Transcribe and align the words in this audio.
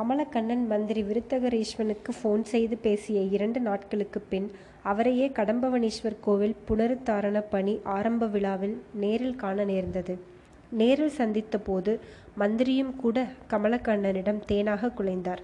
கமலக்கண்ணன் 0.00 0.66
மந்திரி 0.66 1.02
விருத்தகரேஸ்வனுக்கு 1.02 2.08
ஃபோன் 2.22 2.42
செய்து 2.42 2.76
பேசிய 2.76 3.20
இரண்டு 3.20 3.60
நாட்களுக்குப் 3.60 4.30
பின் 4.30 4.50
அவரையே 4.82 5.28
கடம்பவனீஸ்வர் 5.28 6.16
கோவில் 6.20 6.56
புனருத்தாரண 6.68 7.44
பணி 7.50 7.80
ஆரம்ப 7.84 8.26
விழாவில் 8.26 8.82
நேரில் 8.94 9.36
காண 9.36 9.64
நேர்ந்தது. 9.64 10.18
நேரில் 10.70 11.08
சந்தித்த 11.08 11.58
போது 11.58 12.00
மந்திரியும் 12.34 12.96
கூட 12.96 13.26
கமலக்கண்ணனிடம் 13.50 14.40
தேனாக 14.48 14.92
குலைந்தார். 14.98 15.38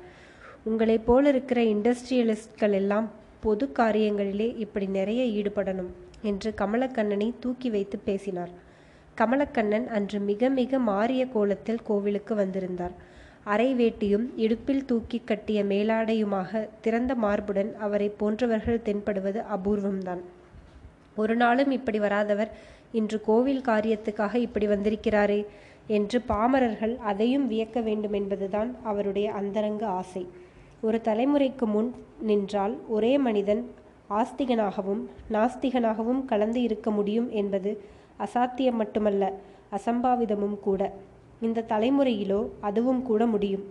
உங்களைப் 0.65 1.13
போலிருக்கிற 1.13 1.63
இண்டஸ்ட்ரியலிஸ்ட்கள் 1.63 2.73
எல்லாம் 2.73 3.11
பொது 3.41 3.73
காரியங்களிலே 3.79 4.57
இப்படி 4.57 4.87
நிறைய 4.87 5.43
ஈடுபடணும் 5.43 5.93
என்று 6.23 6.55
கமலக்கண்ணனை 6.59 7.33
தூக்கி 7.41 7.71
வைத்து 7.71 7.99
பேசினார். 7.99 8.51
கமலக்கண்ணன் 9.17 9.87
அன்று 9.87 10.19
மிக 10.19 10.49
மிக 10.49 10.79
மாறிய 10.79 11.27
கோலத்தில் 11.27 11.83
கோவிலுக்கு 11.83 12.35
வந்திருந்தார். 12.35 13.15
அரை 13.53 13.69
வேட்டியும் 13.75 14.25
இடுப்பில் 14.37 14.85
தூக்கி 14.85 15.19
கட்டிய 15.25 15.65
மேலாடையுமாக 15.65 16.69
திறந்த 16.81 17.15
மார்புடன் 17.15 17.71
அவரை 17.77 18.09
போன்றவர்கள் 18.09 18.83
தென்படுவது 18.83 19.43
அபூர்வம்தான். 19.57 20.23
ஒரு 21.17 21.37
நாளும் 21.37 21.71
இப்படி 21.71 21.99
வராதவர் 21.99 22.51
இன்று 22.93 23.19
கோவில் 23.21 23.63
காரியத்துக்காக 23.67 24.35
இப்படி 24.35 24.67
வந்திருக்கிறாரே 24.67 25.41
என்று 25.87 26.19
பாமரர்கள் 26.29 26.95
அதையும் 27.11 27.47
வியக்க 27.51 27.81
வேண்டும் 27.83 28.13
என்பதுதான் 28.13 28.71
அவருடைய 28.83 29.33
அந்தரங்க 29.33 29.87
ஆசை. 29.87 30.25
ஒரு 30.81 31.01
தலைமுறைக்கு 31.05 31.67
முன் 31.67 31.91
நின்றால் 32.21 32.75
ஒரே 32.89 33.19
மனிதன் 33.19 33.63
ஆஸ்திகனாகவும் 34.11 35.03
நாஸ்திகனாகவும் 35.33 36.25
கலந்து 36.25 36.63
இருக்க 36.63 36.91
முடியும் 36.91 37.29
என்பது 37.31 37.71
அசாத்தியம் 38.19 38.81
மட்டுமல்ல 38.83 39.33
அசம்பாவிதமும் 39.73 40.59
கூட. 40.61 40.83
இந்த 41.41 41.65
தலைமுறையிலோ 41.69 42.49
அதுவும் 42.61 43.03
கூட 43.03 43.27
முடியும். 43.27 43.65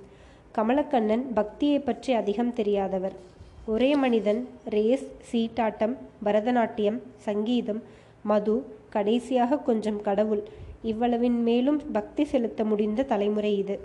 கமலக்கண்ணன் 0.57 1.23
பக்தியை 1.33 1.79
பற்றி 1.79 2.13
அதிகம் 2.13 2.53
தெரியாதவர். 2.53 3.15
ஒரே 3.65 3.95
மனிதன் 3.95 4.47
ரேஸ் 4.65 5.05
சீட்டாட்டம் 5.31 5.95
பரதநாட்டியம் 6.25 6.99
சங்கீதம் 7.17 7.83
மது 8.21 8.55
கடைசியாக 8.89 9.57
கொஞ்சம் 9.57 10.01
கடவுள். 10.01 10.43
இவ்வளவின் 10.83 11.41
மேலும் 11.43 11.81
பக்தி 11.91 12.25
செலுத்த 12.25 12.63
முடிந்த 12.63 13.03
தலைமுறை 13.03 13.57
இது. 13.57 13.79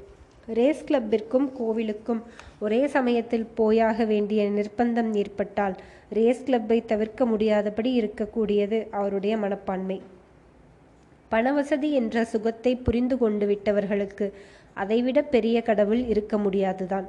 ரேஸ் 0.47 0.85
கிளப்பிற்கும் 0.85 1.49
கோவிலுக்கும் 1.59 2.21
ஒரே 2.59 2.87
சமயத்தில் 2.87 3.47
போயாக 3.55 4.05
வேண்டிய 4.05 4.51
நிர்பந்தம் 4.51 5.11
ஏற்பட்டால் 5.15 5.77
ரேஸ் 6.19 6.45
கிளப்பை 6.47 6.85
தவிர்க்க 6.85 7.27
முடியாதபடி 7.27 8.01
இருக்கக்கூடியது 8.01 8.91
அவருடைய 8.91 9.37
மனப்பான்மை. 9.37 10.01
பணவசதி 11.33 11.89
என்ற 12.01 12.25
சுகத்தை 12.25 12.73
புரிந்து 12.87 13.17
கொண்டு 13.19 13.47
விட்டவர்களுக்கு 13.47 14.27
அதைவிட 14.75 15.19
பெரிய 15.35 15.57
கடவுள் 15.63 16.03
இருக்க 16.13 16.35
முடியாதுதான். 16.39 17.07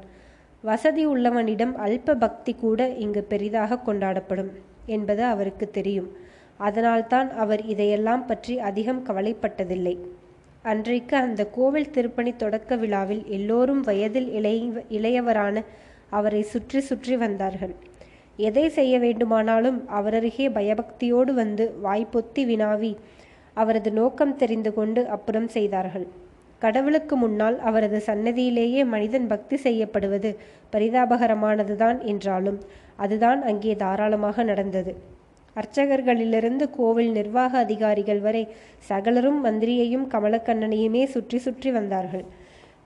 வசதி 0.64 1.04
உள்ளவனிடம் 1.06 1.74
அல்ப 1.86 2.16
பக்தி 2.16 2.54
கூட 2.56 2.80
இங்கு 3.04 3.22
பெரிதாக 3.24 3.80
கொண்டாடப்படும் 3.88 4.52
என்பது 4.86 5.24
அவருக்கு 5.24 5.66
தெரியும். 5.70 6.10
அதனால்தான் 6.58 7.30
அவர் 7.44 7.62
இதையெல்லாம் 7.66 8.26
பற்றி 8.26 8.56
அதிகம் 8.70 9.04
கவலைப்பட்டதில்லை. 9.08 9.96
அன்றைக்கு 10.64 11.16
அந்த 11.18 11.42
கோவில் 11.56 11.90
திருப்பணி 11.90 12.32
தொடக்க 12.36 12.76
விழாவில் 12.76 13.24
எல்லோரும் 13.38 13.82
வயதில் 13.82 14.30
இளைய 14.34 14.84
இளையவரான 14.98 15.64
அவரை 16.10 16.42
சுற்றி 16.54 16.80
சுற்றி 16.82 17.16
வந்தார்கள். 17.16 17.74
எதை 18.38 18.66
செய்ய 18.70 18.94
வேண்டுமானாலும் 19.00 19.80
அவரருகே 19.98 20.46
பயபக்தியோடு 20.50 21.32
வந்து 21.34 21.66
வாய்ப்பொத்தி 21.84 22.44
வினாவி 22.52 22.92
அவரது 23.58 23.92
நோக்கம் 23.92 24.36
தெரிந்து 24.36 24.72
கொண்டு 24.74 25.02
அப்புறம் 25.16 25.48
செய்தார்கள். 25.48 26.06
கடவுளுக்கு 26.62 27.16
முன்னால் 27.16 27.58
அவரது 27.60 28.00
சன்னதியிலேயே 28.08 28.82
மனிதன் 28.86 29.28
பக்தி 29.28 29.58
செய்யப்படுவது 29.58 30.30
பரிதாபகரமானதுதான் 30.74 31.98
என்றாலும் 32.12 32.60
அதுதான் 32.96 33.40
அங்கே 33.42 33.74
தாராளமாக 33.76 34.44
நடந்தது. 34.44 34.92
அர்ச்சகர்களிலிருந்து 35.56 36.66
கோவில் 36.76 37.12
நிர்வாக 37.12 37.54
அதிகாரிகள் 37.58 38.22
வரை 38.28 38.44
சகலரும் 38.90 39.40
மந்திரியையும் 39.46 40.06
கமலக்கண்ணனையுமே 40.14 41.04
சுற்றி 41.06 41.40
சுற்றி 41.46 41.72
வந்தார்கள். 41.72 42.26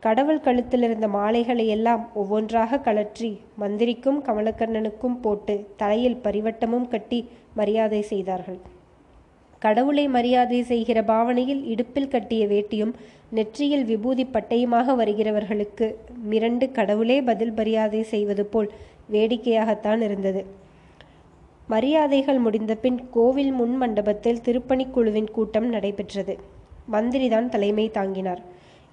கடவுள் 0.04 0.44
கழுத்தில் 0.46 0.84
இருந்த 0.88 1.08
மாலைகளை 1.08 1.66
எல்லாம் 1.76 2.04
ஒவ்வொன்றாக 2.14 2.80
கழற்றி 2.88 3.30
மந்திரிக்கும் 3.56 4.20
கமலக்கண்ணனுக்கும் 4.28 5.20
போட்டு 5.22 5.56
தலையில் 5.76 6.22
பரிவட்டமும் 6.26 6.88
கட்டி 6.88 7.20
மரியாதை 7.54 8.02
செய்தார்கள். 8.12 8.60
கடவுளை 9.66 10.06
மரியாதை 10.08 10.60
செய்கிற 10.64 11.00
பாவனையில் 11.04 11.62
இடுப்பில் 11.66 12.12
கட்டிய 12.14 12.44
வேட்டியும் 12.48 12.94
நெற்றியில் 13.30 13.86
விபூதி 13.86 14.26
பட்டையுமாக 14.26 14.96
வருகிறவர்களுக்கு 15.02 15.88
மிரண்டு 16.32 16.68
கடவுளே 16.72 17.18
பதில் 17.22 17.54
மரியாதை 17.54 18.02
செய்வது 18.14 18.46
போல் 18.46 18.70
வேடிக்கையாகத்தான் 19.12 20.02
இருந்தது. 20.02 20.42
மரியாதைகள் 21.70 22.40
முடிந்தபின் 22.40 23.00
கோவில் 23.12 23.52
முன் 23.52 23.76
மண்டபத்தில் 23.78 24.44
திருப்பணிக்குழுவின் 24.46 25.30
கூட்டம் 25.32 25.70
நடைபெற்றது. 25.70 26.34
மந்திரிதான் 26.92 27.48
தலைமை 27.50 27.88
தாங்கினார். 27.90 28.42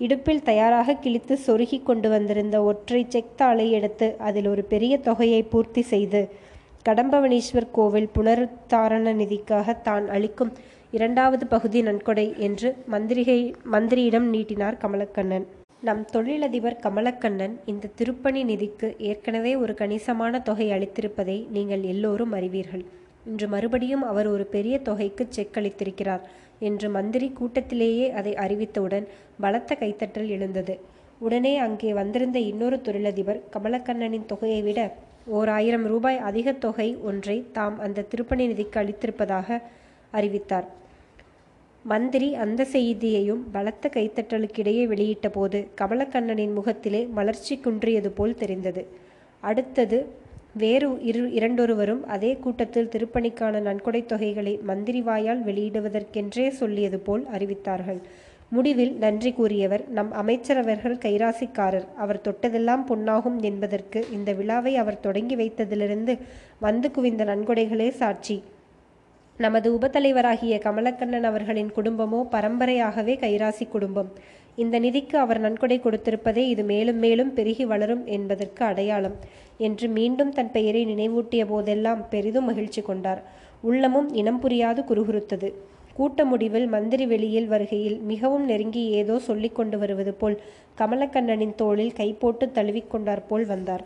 இடுப்பில் 0.00 0.42
தயாராக 0.42 0.94
கிழித்து 0.94 1.34
சொருகி 1.46 1.78
கொண்டு 1.82 2.08
வந்திருந்த 2.08 2.56
ஒற்றை 2.62 3.02
செக் 3.08 3.36
தாளை 3.36 3.66
எடுத்து 3.78 4.06
அதில் 4.28 4.48
ஒரு 4.48 4.62
பெரிய 4.72 4.94
தொகையை 5.08 5.42
பூர்த்தி 5.42 5.82
செய்து 5.92 6.22
கடம்பவனீஸ்வர் 6.86 7.66
கோவில் 7.72 8.08
புனருத்தாரண 8.14 9.08
நிதிக்காக 9.18 9.74
தான் 9.82 10.06
அளிக்கும் 10.08 10.50
இரண்டாவது 10.92 11.44
பகுதி 11.46 11.80
நன்கொடை 11.82 12.24
என்று 12.46 12.68
மந்திரிகை 12.92 13.36
மந்திரியிடம் 13.74 14.26
நீட்டினார் 14.34 14.78
கமலக்கண்ணன். 14.84 15.44
நம் 15.80 16.02
தொழிலதிபர் 16.04 16.76
கமலக்கண்ணன் 16.84 17.54
இந்த 17.64 17.90
திருப்பணி 17.98 18.42
நிதிக்கு 18.44 18.88
ஏற்கனவே 19.10 19.52
ஒரு 19.56 19.74
கணிசமான 19.74 20.40
தொகை 20.48 20.66
அளித்திருப்பதை 20.72 21.38
நீங்கள் 21.50 21.84
எல்லோரும் 21.92 22.34
அறிவீர்கள். 22.38 22.84
இன்று 23.26 23.48
மறுபடியும் 23.48 24.04
அவர் 24.10 24.26
ஒரு 24.26 24.46
பெரிய 24.56 24.74
தொகைக்கு 24.88 25.26
செக் 25.28 25.56
அளித்திருக்கிறார் 25.60 26.26
என்று 26.58 26.88
மந்திரி 26.88 27.30
கூட்டத்திலேயே 27.38 28.08
அதை 28.20 28.34
அறிவித்தவுடன் 28.46 29.08
பலத்த 29.40 29.76
கைத்தட்டல் 29.80 30.28
எழுந்தது. 30.28 30.76
உடனே 31.18 31.54
அங்கே 31.58 31.92
வந்திருந்த 31.92 32.38
இன்னொரு 32.50 32.78
தொழிலதிபர் 32.88 33.42
கமலக்கண்ணனின் 33.56 34.28
தொகையை 34.34 34.60
விட 34.62 34.80
ஓர் 35.26 35.48
ஆயிரம் 35.48 35.84
ரூபாய் 35.84 36.18
அதிக 36.18 36.52
தொகை 36.52 36.96
ஒன்றை 37.02 37.44
தாம் 37.52 37.78
அந்த 37.78 38.02
திருப்பணி 38.02 38.46
நிதிக்கு 38.48 38.78
அளித்திருப்பதாக 38.80 39.62
அறிவித்தார். 40.10 40.66
மந்திரி 41.84 42.34
அந்த 42.34 42.64
செய்தியையும் 42.64 43.44
பலத்த 43.52 43.90
கைத்தட்டலுக்கிடையே 43.94 44.86
வெளியிட்ட 44.86 45.28
போது 45.28 45.68
கமலக்கண்ணனின் 45.80 46.52
முகத்திலே 46.52 47.04
மலர்ச்சி 47.04 47.60
குன்றியது 47.64 48.08
போல் 48.08 48.34
தெரிந்தது. 48.34 48.86
அடுத்தது 49.40 50.06
வேறு 50.54 50.98
இரு 51.02 51.32
இரண்டொருவரும் 51.32 52.02
அதே 52.04 52.36
கூட்டத்தில் 52.36 52.88
திருப்பணிக்கான 52.88 53.60
நன்கொடை 53.60 54.04
தொகைகளை 54.06 54.62
மந்திரி 54.62 55.00
வாயால் 55.00 55.44
வெளியிடுவதற்கென்றே 55.44 56.48
சொல்லியது 56.48 56.98
போல் 56.98 57.26
அறிவித்தார்கள். 57.32 58.00
முடிவில் 58.54 58.94
நன்றி 58.94 59.30
கூறியவர் 59.32 59.82
நம் 59.88 60.10
அமைச்சரவர்கள் 60.12 60.96
கைராசிக்காரர். 61.04 61.86
அவர் 61.96 62.20
தொட்டதெல்லாம் 62.26 62.82
பொன்னாகும் 62.84 63.38
என்பதற்கு 63.40 64.00
இந்த 64.12 64.32
விழாவை 64.32 64.76
அவர் 64.76 65.00
தொடங்கி 65.00 65.36
வைத்ததிலிருந்து 65.36 66.14
வந்து 66.60 66.90
குவிந்த 66.90 67.24
நன்கொடைகளே 67.24 67.88
சாட்சி. 68.00 68.36
நமது 69.38 69.68
உபத்தலைவராகிய 69.78 70.54
கமலக்கண்ணன் 70.66 71.26
அவர்களின் 71.30 71.72
குடும்பமோ 71.76 72.20
பரம்பரையாகவே 72.30 73.16
கைராசி 73.24 73.68
குடும்பம். 73.68 74.10
இந்த 74.56 74.80
நிதிக்கு 74.80 75.16
அவர் 75.16 75.40
நன்கொடை 75.40 75.80
கொடுத்திருப்பதே 75.80 76.44
இது 76.54 76.62
மேலும் 76.62 76.96
மேலும் 76.96 77.34
பெருகி 77.34 77.64
வளரும் 77.64 78.06
என்பதற்கு 78.06 78.64
அடையாளம். 78.64 79.16
என்று 79.58 79.88
மீண்டும் 79.88 80.32
தன் 80.32 80.50
பெயரை 80.50 80.86
நினைவூட்டிய 80.86 81.44
போதெல்லாம் 81.46 82.08
பெரிதும் 82.08 82.44
மகிழ்ச்சி 82.44 82.82
கொண்டார். 82.82 83.22
உள்ளமும் 83.62 84.08
இனம் 84.12 84.42
புரியாது 84.42 84.80
குறுகுறுத்தது 84.88 85.50
கூட்ட 85.94 86.24
முடிவில் 86.24 86.66
மந்திரி 86.66 87.06
வெளியில் 87.06 87.46
வருகையில் 87.46 87.98
மிகவும் 87.98 88.44
நெருங்கி 88.44 88.88
ஏதோ 88.88 89.18
சொல்லிக் 89.18 89.54
கொண்டு 89.54 89.78
வருவது 89.78 90.14
போல் 90.14 90.40
கமலக்கண்ணனின் 90.78 91.54
தோளில் 91.54 91.92
கை 91.92 92.12
போட்டு 92.12 92.46
தழுவிக்கொண்டார் 92.46 93.22
போல் 93.28 93.46
வந்தார். 93.46 93.84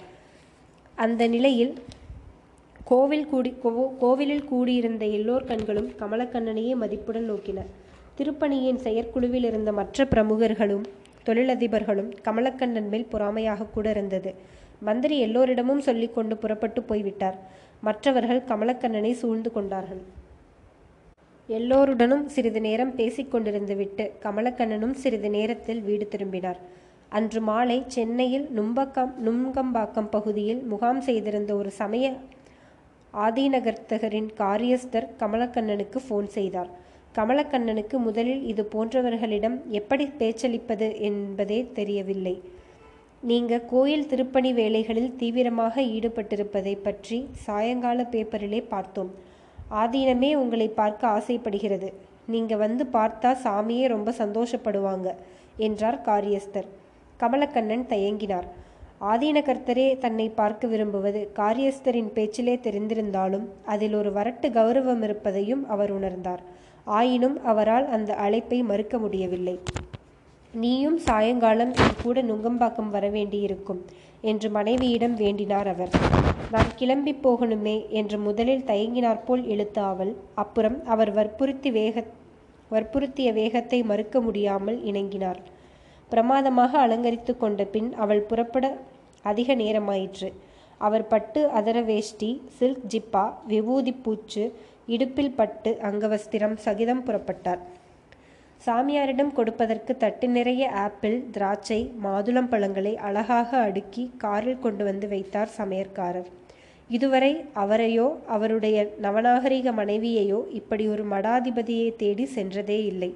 அந்த 0.94 1.26
நிலையில் 1.26 1.74
கோவில் 2.84 3.26
கூடி 3.26 3.54
கோ- 3.64 3.96
கோவிலில் 3.98 4.44
கூடியிருந்த 4.44 5.06
எல்லோர் 5.06 5.44
கண்களும் 5.44 5.88
கமலக்கண்ணனையே 5.88 6.74
மதிப்புடன் 6.74 7.32
நோக்கின. 7.32 7.58
திருப்பணியின் 8.18 8.76
செயற்குழுவில் 8.76 9.44
இருந்த 9.44 9.72
மற்ற 9.72 10.04
பிரமுகர்களும் 10.04 10.84
தொழிலதிபர்களும் 11.26 12.12
கமலக்கண்ணன் 12.24 12.88
மேல் 12.88 13.06
பொறாமையாக 13.12 13.64
கூட 13.64 13.90
இருந்தது. 13.90 14.34
மந்திரி 14.80 15.18
எல்லோரிடமும் 15.18 15.80
சொல்லிக்கொண்டு 15.80 16.36
புறப்பட்டு 16.36 16.82
போய்விட்டார். 16.82 17.38
மற்றவர்கள் 17.80 18.40
கமலக்கண்ணனை 18.40 19.12
சூழ்ந்து 19.12 19.52
கொண்டார்கள். 19.52 20.24
எல்லோருடனும் 21.48 22.24
சிறிது 22.26 22.60
நேரம் 22.60 22.92
பேசிக்கொண்டிருந்துவிட்டு 22.96 24.04
கமலக்கண்ணனும் 24.22 24.94
சிறிது 25.02 25.28
நேரத்தில் 25.30 25.80
வீடு 25.80 26.08
திரும்பினார். 26.08 26.58
அன்று 27.08 27.40
மாலை 27.40 27.76
சென்னையில் 27.86 28.46
நும்பக்கம் 28.50 29.12
நுங்கம்பாக்கம் 29.26 30.08
பகுதியில் 30.10 30.62
முகாம் 30.62 31.00
செய்திருந்த 31.00 31.54
ஒரு 31.56 31.70
சமய 31.70 32.06
ஆதீனகர்த்தகரின் 33.14 34.28
காரியஸ்தர் 34.40 35.06
கமலக்கண்ணனுக்கு 35.20 36.00
ஃபோன் 36.06 36.26
செய்தார். 36.26 36.70
கமலக்கண்ணனுக்கு 37.18 37.98
முதலில் 37.98 38.42
இது 38.44 38.68
போன்றவர்களிடம் 38.74 39.56
எப்படி 39.70 40.06
பேச்சளிப்பது 40.18 40.88
என்பதே 41.00 41.60
தெரியவில்லை. 41.72 42.36
நீங்க 43.22 43.60
கோயில் 43.72 44.06
திருப்பணி 44.06 44.52
வேலைகளில் 44.52 45.16
தீவிரமாக 45.16 45.82
ஈடுபட்டிருப்பதை 45.82 46.76
பற்றி 46.82 47.20
சாயங்கால 47.46 48.08
பேப்பரிலே 48.10 48.62
பார்த்தோம். 48.74 49.25
ஆதீனமே 49.70 50.34
உங்களை 50.34 50.68
பார்க்க 50.68 51.08
ஆசைப்படுகிறது. 51.08 51.92
நீங்க 52.26 52.56
வந்து 52.56 52.84
பார்த்தா 52.92 53.36
சாமியே 53.44 53.86
ரொம்ப 53.86 54.10
சந்தோஷப்படுவாங்க 54.18 55.14
என்றார் 55.56 56.00
காரியஸ்தர். 56.04 56.68
கமலக்கண்ணன் 57.20 57.84
தயங்கினார். 57.88 58.46
ஆதீனகர்த்தரே 59.00 59.98
தன்னை 59.98 60.28
பார்க்க 60.28 60.66
விரும்புவது 60.66 61.30
காரியஸ்தரின் 61.34 62.12
பேச்சிலே 62.12 62.56
தெரிந்திருந்தாலும் 62.56 63.46
அதில் 63.66 63.94
ஒரு 63.94 64.12
வரட்டு 64.12 64.48
கௌரவம் 64.50 65.02
இருப்பதையும் 65.02 65.68
அவர் 65.68 66.00
உணர்ந்தார். 66.00 66.42
ஆயினும் 66.84 67.44
அவரால் 67.44 67.88
அந்த 67.88 68.14
அழைப்பை 68.14 68.62
மறுக்க 68.62 68.98
முடியவில்லை. 68.98 69.60
நீயும் 70.52 70.98
சாயங்காலம் 70.98 71.72
என் 71.74 71.98
கூட 72.02 72.22
நுங்கம்பாக்கம் 72.22 72.92
வரவேண்டியிருக்கும் 72.92 73.82
என்று 74.20 74.50
மனைவியிடம் 74.50 75.14
வேண்டினார் 75.14 75.68
அவர். 75.68 75.90
நான் 76.50 76.70
கிளம்பி 76.76 77.12
போகணுமே 77.22 77.88
என்று 77.88 78.18
முதலில் 78.18 78.64
தயங்கினார் 78.64 79.24
போல் 79.24 79.44
இழுத்த 79.44 79.82
அவள். 79.82 80.16
அப்புறம் 80.34 80.84
அவர் 80.84 81.12
வற்புறுத்தி 81.12 81.70
வேக 81.70 82.04
வற்புறுத்திய 82.70 83.32
வேகத்தை 83.32 83.82
மறுக்க 83.82 84.20
முடியாமல் 84.20 84.84
இணங்கினார். 84.84 85.40
பிரமாதமாக 86.08 86.78
அலங்கரித்து 86.78 87.36
கொண்ட 87.36 87.64
பின் 87.64 87.94
அவள் 87.94 88.20
புறப்பட 88.20 88.76
அதிக 89.22 89.54
நேரமாயிற்று. 89.54 90.32
அவர் 90.78 91.06
பட்டு 91.06 91.48
அதர 91.48 91.84
வேஷ்டி 91.84 92.42
சில்க் 92.58 92.84
ஜிப்பா 92.88 93.32
விபூதி 93.46 93.92
பூச்சு 93.92 94.52
இடுப்பில் 94.86 95.30
பட்டு 95.30 95.78
அங்கவஸ்திரம் 95.82 96.56
சகிதம் 96.56 97.04
புறப்பட்டார். 97.06 97.58
சாமியாரிடம் 98.64 99.32
கொடுப்பதற்கு 99.32 99.92
தட்டு 99.96 100.26
நிறைய 100.28 100.62
ஆப்பிள் 100.84 101.16
திராட்சை 101.30 101.78
மாதுளம் 102.04 102.48
பழங்களை 102.48 102.92
அழகாக 102.96 103.58
அடுக்கி 103.58 104.04
காரில் 104.18 104.58
கொண்டு 104.58 104.84
வந்து 104.84 105.08
வைத்தார் 105.08 105.52
சமையற்காரர். 105.58 106.30
இதுவரை 106.90 107.30
அவரையோ 107.54 108.06
அவருடைய 108.26 108.76
நவநாகரிக 109.02 109.72
மனைவியையோ 109.72 110.40
இப்படி 110.50 110.84
ஒரு 110.88 111.04
மடாதிபதியை 111.04 111.88
தேடி 111.96 112.26
சென்றதே 112.34 112.78
இல்லை. 112.84 113.10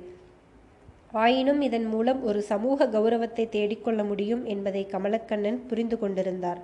ஆயினும் 1.12 1.60
இதன் 1.60 1.86
மூலம் 1.86 2.20
ஒரு 2.22 2.42
சமூக 2.42 2.88
கௌரவத்தை 2.88 3.46
தேடிக்கொள்ள 3.48 4.00
முடியும் 4.04 4.44
என்பதை 4.44 4.82
கமலக்கண்ணன் 4.92 5.60
புரிந்து 5.66 5.98
கொண்டிருந்தார். 5.98 6.60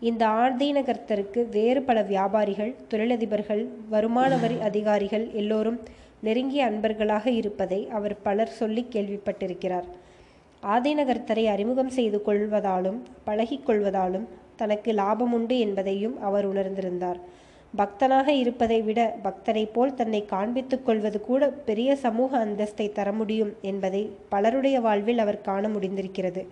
இந்த 0.00 0.24
ஆதீனகர்த்தருக்கு 0.42 1.40
வேறு 1.50 1.80
பல 1.82 1.98
வியாபாரிகள் 2.02 2.74
தொழிலதிபர்கள் 2.90 3.62
வருமான 3.88 4.32
வரி 4.36 4.58
அதிகாரிகள் 4.60 5.24
எல்லோரும் 5.32 5.78
நெருங்கிய 6.20 6.70
அன்பர்களாக 6.70 7.26
இருப்பதை 7.26 7.88
அவர் 7.88 8.22
பலர் 8.22 8.48
சொல்லி 8.48 8.86
கேள்விப்பட்டிருக்கிறார். 8.92 9.88
ஆதிநகர்த்தரை 10.62 11.44
அறிமுகம் 11.46 11.88
செய்து 11.88 12.22
கொள்வதாலும் 12.26 12.96
பழகிக்கொள்வதாலும் 13.26 14.24
தனக்கு 14.56 14.92
லாபம் 14.92 15.32
உண்டு 15.32 15.58
என்பதையும் 15.58 16.22
அவர் 16.22 16.48
உணர்ந்திருந்தார். 16.52 17.20
பக்தனாக 17.76 18.28
இருப்பதை 18.28 18.82
விட 18.82 19.16
பக்தரை 19.22 19.68
போல் 19.72 19.94
தன்னை 19.94 20.24
காண்பித்துக் 20.30 20.82
கொள்வது 20.82 21.20
கூட 21.20 21.48
பெரிய 21.48 21.96
சமூக 21.96 22.46
அந்தஸ்தை 22.46 22.92
தர 22.92 23.12
முடியும் 23.12 23.52
என்பதை 23.62 24.10
பலருடைய 24.28 24.80
வாழ்வில் 24.80 25.18
அவர் 25.18 25.40
காண 25.40 25.68
முடிந்திருக்கிறது. 25.68 26.46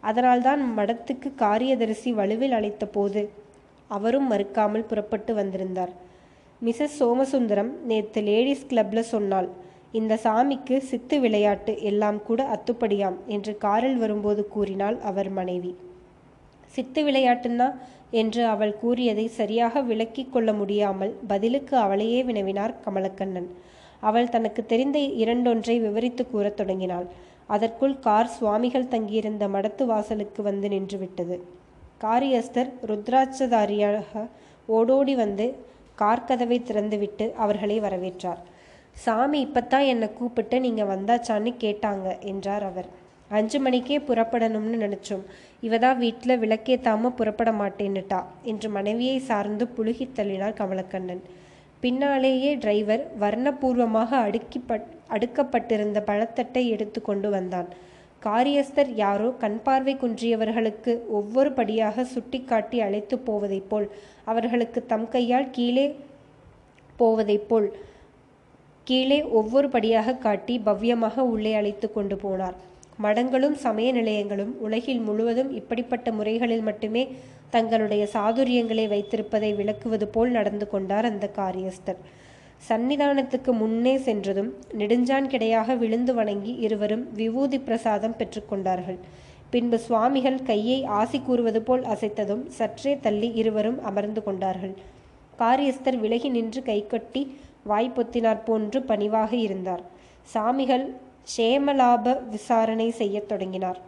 அதனால்தான் 0.00 0.78
மடத்துக்கு 0.78 1.34
காரியதரிசி 1.34 2.12
வலுவில் 2.14 2.50
அழைத்த 2.50 2.86
போது 2.86 3.30
அவரும் 3.88 4.30
மறுக்காமல் 4.32 4.86
புறப்பட்டு 4.86 5.34
வந்திருந்தார். 5.34 6.06
மிஸ்ஸஸ் 6.64 6.96
சோமசுந்தரம் 6.98 7.70
நேற்று 7.84 8.22
லேடிஸ் 8.22 8.66
கிளப்ல 8.66 8.98
சொன்னாள் 8.98 9.48
இந்த 9.92 10.18
சாமிக்கு 10.22 10.78
சித்து 10.78 11.20
விளையாட்டு 11.20 11.82
எல்லாம் 11.82 12.22
கூட 12.22 12.40
அத்துப்படியாம் 12.44 13.14
என்று 13.26 13.56
காரில் 13.56 13.96
வரும்போது 13.96 14.48
கூறினாள் 14.48 14.98
அவர் 15.00 15.30
மனைவி. 15.30 15.76
சித்து 16.66 17.02
விளையாட்டுன்னா? 17.04 17.68
என்று 18.10 18.46
அவள் 18.46 18.74
கூறியதை 18.78 19.26
சரியாக 19.26 19.80
விளக்கி 19.80 20.24
கொள்ள 20.24 20.52
முடியாமல் 20.52 21.16
பதிலுக்கு 21.26 21.76
அவளையே 21.76 22.22
வினவினார் 22.22 22.74
கமலக்கண்ணன். 22.84 23.46
அவள் 24.00 24.28
தனக்கு 24.28 24.66
தெரிந்த 24.66 24.98
இரண்டொன்றை 24.98 25.80
விவரித்து 25.80 26.30
கூறத் 26.30 26.56
தொடங்கினாள். 26.56 27.06
அதற்குள் 27.46 27.98
கார் 27.98 28.26
சுவாமிகள் 28.26 28.88
தங்கியிருந்த 28.88 29.48
மடத்து 29.48 29.84
வாசலுக்கு 29.84 30.42
வந்து 30.42 30.68
நின்றுவிட்டது. 30.68 31.38
காரியஸ்தர் 32.00 32.70
ருத்ராட்சதாரியாக 32.86 34.28
ஓடோடி 34.66 35.14
வந்து 35.14 35.66
கார்கதவை 36.00 36.58
திறந்துவிட்டு 36.60 37.32
அவர்களை 37.32 37.80
வரவேற்றார். 37.80 38.40
சாமி 38.92 39.40
இப்பத்தான் 39.40 39.82
என்னை 39.82 40.12
கூப்பிட்டு 40.12 40.60
நீங்க 40.60 40.84
வந்தாச்சான்னு 40.84 41.50
கேட்டாங்க 41.60 42.18
என்றார் 42.20 42.62
அவர். 42.62 42.88
அஞ்சு 43.28 43.60
மணிக்கே 43.60 43.98
புறப்படணும்னு 43.98 44.76
நினைச்சோம். 44.84 45.24
இவதான் 45.62 45.96
வீட்டில் 45.96 46.40
விளக்கேத்தாம 46.40 47.08
புறப்பட 47.08 47.50
மாட்டேன்னுட்டா 47.50 48.20
என்று 48.42 48.68
மனைவியை 48.68 49.18
சார்ந்து 49.18 49.66
புழுகி 49.66 50.10
தள்ளினார் 50.16 50.58
கமலக்கண்ணன். 50.60 51.22
பின்னாலேயே 51.80 52.54
டிரைவர் 52.54 53.02
வர்ணபூர்வமாக 53.20 54.10
அடுக்கிப்பட் 54.28 54.86
அடுக்கப்பட்டிருந்த 55.10 55.98
பழத்தட்டை 56.06 56.68
எடுத்து 56.68 57.02
கொண்டு 57.02 57.30
வந்தான். 57.30 57.68
காரியஸ்தர் 58.22 58.88
யாரோ 58.94 59.28
கண் 59.42 59.58
பார்வை 59.62 59.92
குன்றியவர்களுக்கு 59.94 60.92
ஒவ்வொரு 61.18 61.50
படியாக 61.52 62.04
சுட்டிக்காட்டி 62.04 62.78
அழைத்து 62.80 63.16
போவதைப் 63.18 63.68
போல் 63.68 63.86
அவர்களுக்கு 64.24 64.80
தம் 64.86 65.08
கையால் 65.08 65.50
கீழே 65.50 65.84
போவதைப் 66.98 67.46
போல் 67.48 67.68
கீழே 68.86 69.20
ஒவ்வொரு 69.40 69.68
படியாக 69.68 70.16
காட்டி 70.24 70.54
பவ்யமாக 70.58 71.24
உள்ளே 71.32 71.52
அழைத்து 71.54 71.88
கொண்டு 71.92 72.16
போனார். 72.16 72.56
மடங்களும் 73.02 73.56
சமய 73.64 73.88
நிலையங்களும் 73.92 74.52
உலகில் 74.66 75.02
முழுவதும் 75.08 75.50
இப்படிப்பட்ட 75.50 76.10
முறைகளில் 76.12 76.62
மட்டுமே 76.62 77.02
தங்களுடைய 77.50 78.04
சாதுரியங்களை 78.14 78.86
வைத்திருப்பதை 78.94 79.50
விளக்குவது 79.56 80.08
போல் 80.08 80.30
நடந்து 80.30 80.68
கொண்டார் 80.68 81.04
அந்த 81.04 81.26
காரியஸ்தர். 81.36 82.00
சந்நிதானத்துக்கு 82.66 83.52
முன்னே 83.52 83.96
சென்றதும் 83.96 84.54
நெடுஞ்சான் 84.72 85.26
கிடையாக 85.26 85.76
விழுந்து 85.76 86.14
வணங்கி 86.14 86.54
இருவரும் 86.54 87.12
விபூதி 87.12 87.58
பிரசாதம் 87.58 88.14
பெற்றுக்கொண்டார்கள் 88.18 88.98
பின்பு 89.50 89.78
சுவாமிகள் 89.78 90.42
கையை 90.42 90.84
ஆசி 90.84 91.20
கூறுவது 91.20 91.62
போல் 91.62 91.82
அசைத்ததும் 91.82 92.46
சற்றே 92.46 92.98
தள்ளி 93.00 93.32
இருவரும் 93.32 93.82
அமர்ந்து 93.82 94.22
கொண்டார்கள். 94.22 94.74
காரியஸ்தர் 95.38 95.98
விலகி 96.00 96.28
நின்று 96.28 96.62
கைகட்டி 96.62 97.38
வாய்ப்பொத்தினார் 97.68 98.44
போன்று 98.44 98.82
பணிவாக 98.82 99.36
இருந்தார். 99.36 99.82
சாமிகள் 100.34 100.86
சேமலாப 101.36 102.28
விசாரணை 102.28 102.90
செய்யத் 102.90 103.28
தொடங்கினார். 103.28 103.78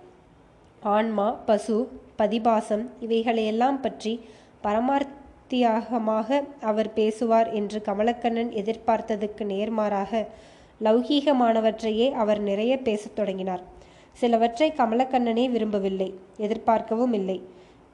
ஆன்மா 0.83 1.31
பசு 1.31 1.89
பதிபாசம் 2.19 2.87
இவைகளையெல்லாம் 3.01 3.81
பற்றி 3.81 4.21
பரமார்த்தியாகமாக 5.51 6.43
அவர் 6.61 6.93
பேசுவார் 6.93 7.53
என்று 7.53 7.83
கமலக்கண்ணன் 7.85 8.51
எதிர்பார்த்ததுக்கு 8.51 9.45
நேர்மாறாக 9.45 10.27
லௌகீகமானவற்றையே 10.85 12.11
அவர் 12.11 12.41
நிறைய 12.41 12.79
பேசத் 12.79 13.17
தொடங்கினார். 13.17 13.63
சிலவற்றை 14.13 14.73
கமலக்கண்ணனே 14.77 15.51
விரும்பவில்லை 15.51 16.15
எதிர்பார்க்கவும் 16.37 17.13
இல்லை. 17.13 17.43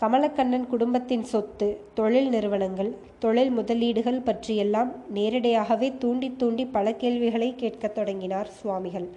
கமலக்கண்ணன் 0.01 0.67
குடும்பத்தின் 0.67 1.25
சொத்து 1.25 1.81
தொழில் 1.95 2.29
நிறுவனங்கள் 2.29 2.95
தொழில் 3.19 3.51
முதலீடுகள் 3.51 4.21
பற்றியெல்லாம் 4.21 4.93
நேரடியாகவே 5.09 5.93
தூண்டி 5.99 6.35
தூண்டி 6.37 6.67
பல 6.67 6.95
கேள்விகளை 6.95 7.55
கேட்கத் 7.57 7.95
தொடங்கினார் 7.95 8.49
சுவாமிகள். 8.49 9.09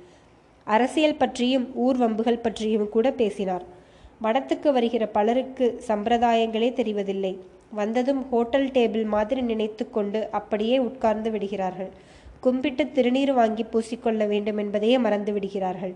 அரசியல் 0.63 1.15
பற்றியும் 1.15 1.71
ஊர்வம்புகள் 1.75 2.41
பற்றியும் 2.41 2.89
கூட 2.89 3.11
பேசினார். 3.11 3.63
மடத்துக்கு 4.23 4.71
வருகிற 4.71 5.07
பலருக்கு 5.07 5.83
சம்பிரதாயங்களே 5.87 6.73
தெரிவதில்லை. 6.73 7.37
வந்ததும் 7.71 8.21
ஹோட்டல் 8.29 8.67
டேபிள் 8.75 9.05
மாதிரி 9.15 9.41
நினைத்து 9.49 9.83
கொண்டு 9.89 10.19
அப்படியே 10.39 10.77
உட்கார்ந்து 10.87 11.29
விடுகிறார்கள். 11.33 11.91
கும்பிட்டு 12.43 12.83
திருநீர் 12.95 13.33
வாங்கி 13.39 13.63
பூசிக்கொள்ள 13.71 14.27
வேண்டும் 14.27 14.59
என்பதையே 14.63 14.97
மறந்து 15.05 15.31
விடுகிறார்கள். 15.35 15.93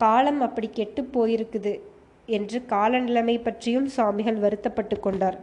காலம் 0.00 0.40
அப்படி 0.46 0.68
கெட்டு 0.78 1.02
போயிருக்குது 1.14 1.74
என்று 2.36 2.58
கால 2.66 3.00
நிலைமை 3.06 3.36
பற்றியும் 3.38 3.88
சுவாமிகள் 3.96 4.38
வருத்தப்பட்டு 4.44 4.96
கொண்டார். 5.00 5.38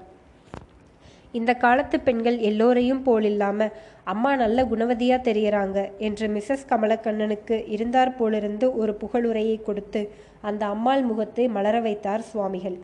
இந்த 1.33 1.51
காலத்து 1.63 1.97
பெண்கள் 2.07 2.37
எல்லோரையும் 2.49 3.03
போலில்லாம 3.07 3.67
அம்மா 4.13 4.31
நல்ல 4.35 4.63
குணவதியா 4.71 5.17
தெரியறாங்க 5.27 5.77
என்று 6.07 6.25
மிஸ்ஸஸ் 6.35 6.69
கமலக்கண்ணனுக்கு 6.71 7.57
இருந்தார் 7.75 8.15
போலிருந்து 8.15 8.67
ஒரு 8.81 8.93
புகழுரையை 9.03 9.57
கொடுத்து 9.67 10.01
அந்த 10.49 10.65
அம்மாள் 10.65 11.03
முகத்தை 11.11 11.45
மலர 11.57 11.79
வைத்தார் 11.79 12.27
சுவாமிகள். 12.31 12.77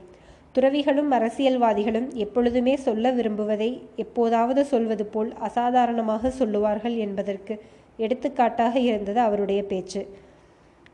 துறவிகளும் 0.58 1.12
அரசியல்வாதிகளும் 1.12 2.06
எப்பொழுதுமே 2.14 2.76
சொல்ல 2.76 3.12
விரும்புவதை 3.12 3.82
எப்போதாவது 3.96 4.66
சொல்வது 4.66 5.06
போல் 5.06 5.34
அசாதாரணமாக 5.38 6.30
சொல்லுவார்கள் 6.30 6.96
என்பதற்கு 6.96 7.54
எடுத்துக்காட்டாக 7.98 8.80
இருந்தது 8.80 9.20
அவருடைய 9.20 9.64
பேச்சு. 9.64 10.02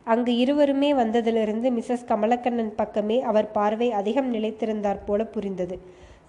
அங்கு 0.03 0.35
இருவருமே 0.35 0.93
வந்ததிலிருந்து 0.93 1.67
மிஸ்ஸஸ் 1.77 2.05
கமலக்கண்ணன் 2.07 2.73
பக்கமே 2.75 3.21
அவர் 3.21 3.51
பார்வை 3.51 3.91
அதிகம் 3.91 4.29
நிலைத்திருந்தார் 4.33 5.01
போல 5.05 5.23
புரிந்தது. 5.25 5.79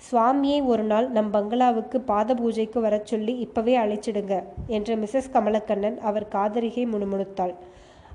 சுவாமியை 0.08 0.60
ஒரு 0.64 0.82
நாள் 0.82 1.08
நம் 1.10 1.30
பங்களாவுக்கு 1.30 2.00
பாத 2.00 2.34
பூஜைக்கு 2.34 2.80
வரச் 2.80 3.06
சொல்லி 3.06 3.36
இப்பவே 3.38 3.76
அழைச்சிடுங்க 3.76 4.42
என்று 4.66 4.94
மிஸ்ஸஸ் 4.96 5.32
கமலக்கண்ணன் 5.32 5.98
அவர் 5.98 6.32
காதரிகை 6.32 6.86
முணுமுணுத்தாள். 6.86 7.54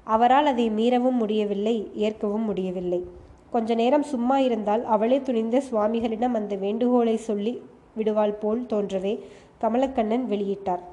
அவரால் 0.03 0.45
அதை 0.45 0.69
மீறவும் 0.69 1.21
முடியவில்லை 1.23 1.91
ஏற்கவும் 1.95 2.45
முடியவில்லை. 2.45 3.18
கொஞ்ச 3.53 3.75
நேரம் 3.81 4.05
சும்மா 4.13 4.37
இருந்தால் 4.47 4.83
அவளே 4.95 5.17
துணிந்த 5.21 5.57
சுவாமிகளிடம் 5.69 6.37
அந்த 6.39 6.55
வேண்டுகோளை 6.55 7.15
சொல்லி 7.29 7.53
விடுவாள் 7.95 8.39
போல் 8.41 8.61
தோன்றவே 8.71 9.13
கமலக்கண்ணன் 9.61 10.25
வெளியிட்டார். 10.33 10.83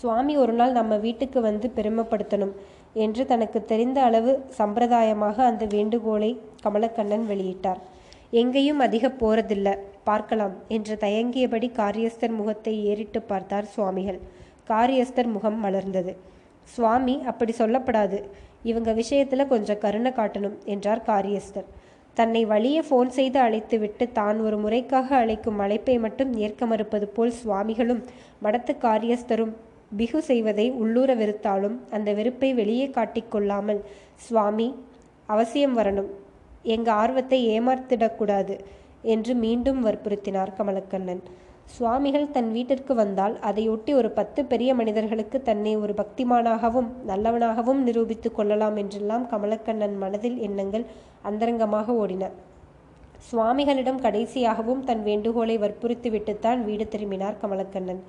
சுவாமி 0.00 0.34
ஒரு 0.36 0.52
நாள் 0.52 0.72
நம்ம 0.72 0.94
வீட்டுக்கு 0.96 1.38
வந்து 1.40 1.66
பெருமைப்படுத்தணும் 1.76 2.54
என்று 3.04 3.22
தனக்கு 3.26 3.58
தெரிந்த 3.64 3.98
அளவு 4.02 4.32
சம்பிரதாயமாக 4.58 5.36
அந்த 5.50 5.64
வேண்டுகோளை 5.74 6.30
கமலக்கண்ணன் 6.64 7.24
வெளியிட்டார். 7.32 7.80
எங்கேயும் 8.40 8.80
அதிக 8.86 9.08
போறதில்ல 9.22 9.68
பார்க்கலாம் 10.04 10.54
என்று 10.68 10.94
தயங்கியபடி 11.00 11.68
காரியஸ்தர் 11.80 12.34
முகத்தை 12.38 12.74
ஏறிட்டு 12.84 13.22
பார்த்தார் 13.22 13.64
சுவாமிகள். 13.64 14.20
காரியஸ்தர் 14.68 15.30
முகம் 15.36 15.58
மலர்ந்தது. 15.64 16.12
சுவாமி 16.68 17.14
அப்படி 17.30 17.52
சொல்லப்படாது. 17.58 18.18
இவங்க 18.70 18.90
விஷயத்துல 19.00 19.46
கொஞ்சம் 19.52 19.82
கருணை 19.84 20.12
காட்டணும் 20.18 20.56
என்றார் 20.74 21.02
காரியஸ்தர். 21.10 21.68
தன்னை 22.16 22.42
வழியே 22.52 22.80
ஃபோன் 22.88 23.08
செய்து 23.18 23.38
அழைத்துவிட்டு 23.40 24.04
தான் 24.12 24.38
ஒரு 24.46 24.56
முறைக்காக 24.58 25.08
அழைக்கும் 25.22 25.62
அழைப்பை 25.64 25.96
மட்டும் 25.98 26.32
ஏற்க 26.44 26.66
மறுப்பது 26.72 27.06
போல் 27.08 27.32
சுவாமிகளும் 27.40 28.02
மடத்து 28.44 28.74
காரியஸ்தரும் 28.86 29.54
பிகு 29.96 30.20
செய்வதை 30.22 30.66
உள்ளூர 30.82 31.10
வெறுத்தாலும் 31.14 31.76
அந்த 31.96 32.08
வெறுப்பை 32.12 32.50
வெளியே 32.60 32.86
காட்டிக்கொள்ளாமல் 32.88 33.80
சுவாமி 34.26 34.68
அவசியம் 35.34 35.76
வரணும். 35.78 36.10
எங்க 36.74 36.88
ஆர்வத்தை 37.02 37.40
ஏமாத்திடக்கூடாது 37.56 38.54
என்று 39.14 39.32
மீண்டும் 39.44 39.80
வற்புறுத்தினார் 39.86 40.56
கமலக்கண்ணன். 40.58 41.22
சுவாமிகள் 41.66 42.30
தன் 42.30 42.52
வீட்டிற்கு 42.52 42.94
வந்தால் 42.94 43.38
அதையொட்டி 43.40 43.94
ஒரு 43.94 44.10
பத்து 44.10 44.44
பெரிய 44.44 44.74
மனிதர்களுக்கு 44.74 45.42
தன்னை 45.42 45.76
ஒரு 45.76 45.94
பக்திமானாகவும் 45.94 46.88
நல்லவனாகவும் 47.06 47.80
நிரூபித்துக் 47.82 48.34
கொள்ளலாம் 48.34 48.76
என்றெல்லாம் 48.76 49.24
கமலக்கண்ணன் 49.30 49.96
மனதில் 49.98 50.38
எண்ணங்கள் 50.38 50.84
அந்தரங்கமாக 51.22 51.92
ஓடின. 51.92 52.30
சுவாமிகளிடம் 53.30 54.00
கடைசியாகவும் 54.00 54.84
தன் 54.84 55.02
வேண்டுகோளை 55.02 55.58
வற்புறுத்திவிட்டுத்தான் 55.58 56.64
வீடு 56.64 56.88
திரும்பினார் 56.88 57.40
கமலக்கண்ணன். 57.42 58.00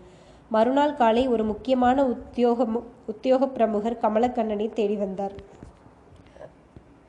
மறுநாள் 0.50 0.94
காலை 0.94 1.28
ஒரு 1.28 1.44
முக்கியமான 1.44 2.06
உத்தியோக 2.06 2.68
உத்தியோக 3.08 3.48
பிரமுகர் 3.48 4.02
கமலக்கண்ணனை 4.02 4.74
தேடி 4.74 4.96
வந்தார். 4.96 5.34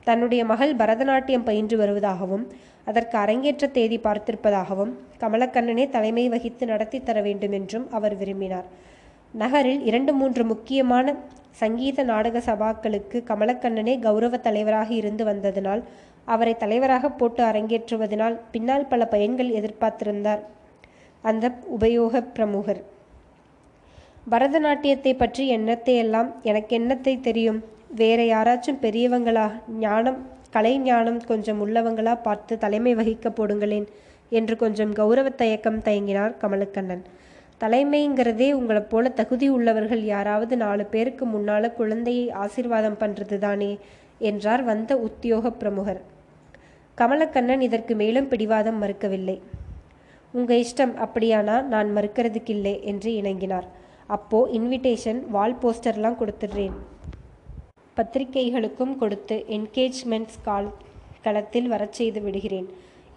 தன்னுடைய 0.03 0.45
மகள் 0.45 0.75
பரதநாட்டியம் 0.75 1.43
பயின்று 1.43 1.77
வருவதாகவும் 1.77 2.47
அதற்கு 2.89 3.15
அரங்கேற்ற 3.21 3.67
தேதி 3.77 3.97
பார்த்திருப்பதாகவும் 4.03 4.91
கமலக்கண்ணனே 5.21 5.85
தலைமை 5.95 6.25
வகித்து 6.33 6.65
நடத்தி 6.71 6.99
தர 7.07 7.17
வேண்டும் 7.27 7.55
என்றும் 7.59 7.87
அவர் 7.97 8.15
விரும்பினார். 8.21 8.67
நகரில் 9.33 9.81
இரண்டு 9.89 10.11
மூன்று 10.19 10.43
முக்கியமான 10.51 11.15
சங்கீத 11.61 12.03
நாடக 12.11 12.41
சபாக்களுக்கு 12.47 13.17
கமலக்கண்ணனே 13.29 13.95
கௌரவ 14.05 14.35
தலைவராக 14.47 14.89
இருந்து 15.01 15.23
வந்ததனால் 15.29 15.81
அவரை 16.33 16.53
தலைவராக 16.63 17.09
போட்டு 17.09 17.41
அரங்கேற்றுவதனால் 17.43 18.37
பின்னால் 18.53 18.89
பல 18.91 19.01
பயன்கள் 19.13 19.51
எதிர்பார்த்திருந்தார். 19.59 20.41
அந்த 21.23 21.45
உபயோக 21.75 22.21
பிரமுகர். 22.35 22.81
பரதநாட்டியத்தை 24.31 25.13
பற்றி 25.17 25.43
எண்ணத்தை 25.57 25.95
எல்லாம் 26.03 26.29
எனக்கு 26.43 26.73
என்னத்தை 26.79 27.13
தெரியும்? 27.27 27.59
வேற 28.01 28.19
யாராச்சும் 28.33 28.81
பெரியவங்களா? 28.85 29.45
ஞானம் 29.83 30.19
கலை 30.49 30.79
ஞானம் 30.79 31.19
கொஞ்சம் 31.25 31.59
உள்ளவங்களா 31.65 32.21
பார்த்து 32.21 32.57
தலைமை 32.57 32.95
வகிக்க 32.95 33.29
போடுங்களேன் 33.29 33.87
என்று 34.29 34.55
கொஞ்சம் 34.55 34.93
கௌரவ 34.93 35.29
தயக்கம் 35.29 35.79
தயங்கினார் 35.79 36.33
கமலக்கண்ணன். 36.41 37.03
தலைமைங்கிறதே 37.61 38.51
உங்களை 38.51 38.81
போல 38.81 39.09
தகுதி 39.09 39.49
உள்ளவர்கள் 39.49 40.03
யாராவது 40.03 40.57
நாலு 40.57 40.85
பேருக்கு 40.85 41.25
முன்னால 41.25 41.71
குழந்தையை 41.73 42.25
ஆசிர்வாதம் 42.43 42.99
பண்றது 42.99 43.37
தானே 43.37 43.71
என்றார் 44.19 44.63
வந்த 44.63 44.97
உத்தியோக 44.97 45.51
பிரமுகர். 45.51 46.01
கமலக்கண்ணன் 46.97 47.61
இதற்கு 47.61 47.95
மேலும் 47.95 48.27
பிடிவாதம் 48.27 48.81
மறுக்கவில்லை. 48.83 49.41
உங்க 50.31 50.53
இஷ்டம் 50.53 50.93
அப்படியானா? 51.05 51.63
நான் 51.63 51.89
மறுக்கிறதுக்கில்லை 51.95 52.81
என்று 52.81 53.11
இணங்கினார். 53.11 53.67
அப்போ 54.07 54.49
இன்விடேஷன் 54.53 55.21
வால் 55.29 55.57
போஸ்டர்லாம் 55.61 56.19
கொடுத்துடுறேன். 56.21 56.77
பத்திரிகைகளுக்கும் 57.97 58.93
கொடுத்து 59.01 59.35
என்கேஜ்மெண்ட்ஸ் 59.57 60.39
கால் 60.47 60.69
களத்தில் 61.25 61.69
வரச் 61.73 61.97
செய்து 61.99 62.19
விடுகிறேன். 62.25 62.67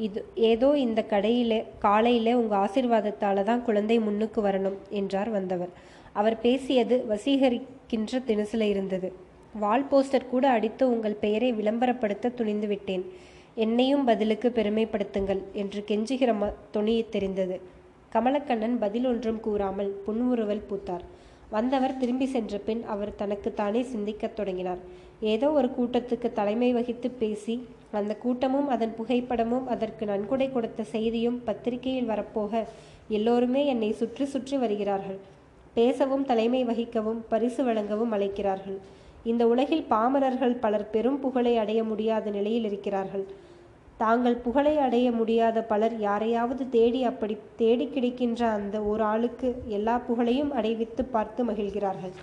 இது 0.06 0.20
ஏதோ 0.50 0.68
இந்த 0.84 1.00
கடையிலே 1.10 1.58
காலையிலே 1.86 2.32
உங்க 2.34 2.54
ஆசிர்வாதத்தால 2.66 3.42
தான் 3.48 3.64
குழந்தை 3.66 3.96
முன்னுக்கு 4.06 4.40
வரணும் 4.46 4.78
என்றார் 5.00 5.30
வந்தவர். 5.38 5.72
அவர் 6.20 6.36
பேசியது 6.44 6.96
வசீகரிக்கின்ற 7.10 8.22
தினசில் 8.30 8.66
இருந்தது. 8.70 9.08
வால் 9.62 9.86
போஸ்டர் 9.90 10.30
கூட 10.32 10.44
அடித்து 10.56 10.84
உங்கள் 10.94 11.20
பெயரை 11.24 11.50
விளம்பரப்படுத்த 11.58 12.34
துணிந்து 12.38 12.68
விட்டேன். 12.72 13.04
என்னையும் 13.64 14.04
பதிலுக்கு 14.10 14.48
பெருமைப்படுத்துங்கள் 14.58 15.40
என்று 15.62 15.80
கெஞ்சுகிற 15.88 16.32
ம 16.40 16.50
தொனி 16.74 16.94
தெரிந்தது. 17.14 17.56
கமலக்கண்ணன் 18.14 18.76
பதில் 18.84 19.06
ஒன்றும் 19.12 19.40
கூறாமல் 19.46 19.90
புன்முறுவல் 20.04 20.66
பூத்தார். 20.68 21.04
வந்தவர் 21.54 21.98
திரும்பி 22.00 22.26
சென்ற 22.26 22.58
பின் 22.66 22.82
அவர் 22.94 23.18
தனக்குத்தானே 23.20 23.82
சிந்திக்கத் 23.92 24.36
தொடங்கினார். 24.36 24.82
ஏதோ 25.32 25.48
ஒரு 25.50 25.68
கூட்டத்துக்கு 25.78 26.28
தலைமை 26.32 26.70
வகித்து 26.72 27.08
பேசி 27.22 27.54
அந்த 27.98 28.12
கூட்டமும் 28.14 28.68
அதன் 28.68 28.94
புகைப்படமும் 28.98 29.66
அதற்கு 29.74 30.04
நன்கொடை 30.06 30.48
கொடுத்த 30.52 30.82
செய்தியும் 30.94 31.38
பத்திரிகையில் 31.44 32.10
வரப்போக 32.12 32.62
எல்லோருமே 33.08 33.62
என்னை 33.66 33.90
சுற்றி 33.92 34.24
சுற்றி 34.24 34.56
வருகிறார்கள். 34.56 35.18
பேசவும் 35.74 36.24
தலைமை 36.30 36.62
வகிக்கவும் 36.64 37.20
பரிசு 37.28 37.64
வழங்கவும் 37.64 38.14
அழைக்கிறார்கள். 38.16 38.78
இந்த 39.24 39.42
உலகில் 39.46 39.84
பாமரர்கள் 39.90 40.60
பலர் 40.64 40.90
பெரும் 40.90 41.20
புகழை 41.20 41.54
அடைய 41.56 41.80
முடியாத 41.84 42.30
நிலையில் 42.30 42.64
இருக்கிறார்கள். 42.64 43.26
தாங்கள் 44.02 44.36
புகழை 44.36 44.78
அடைய 44.78 45.10
முடியாத 45.10 45.62
பலர் 45.62 45.98
யாரையாவது 45.98 46.68
தேடி 46.68 47.00
அப்படி 47.04 47.34
தேடி 47.56 47.86
கிடைக்கின்ற 47.86 48.46
அந்த 48.46 48.76
ஒரு 48.82 49.02
ஆளுக்கு 49.02 49.48
எல்லா 49.66 49.98
புகழையும் 49.98 50.52
அடைவித்து 50.52 51.04
பார்த்து 51.04 51.44
மகிழ்கிறார்கள். 51.44 52.14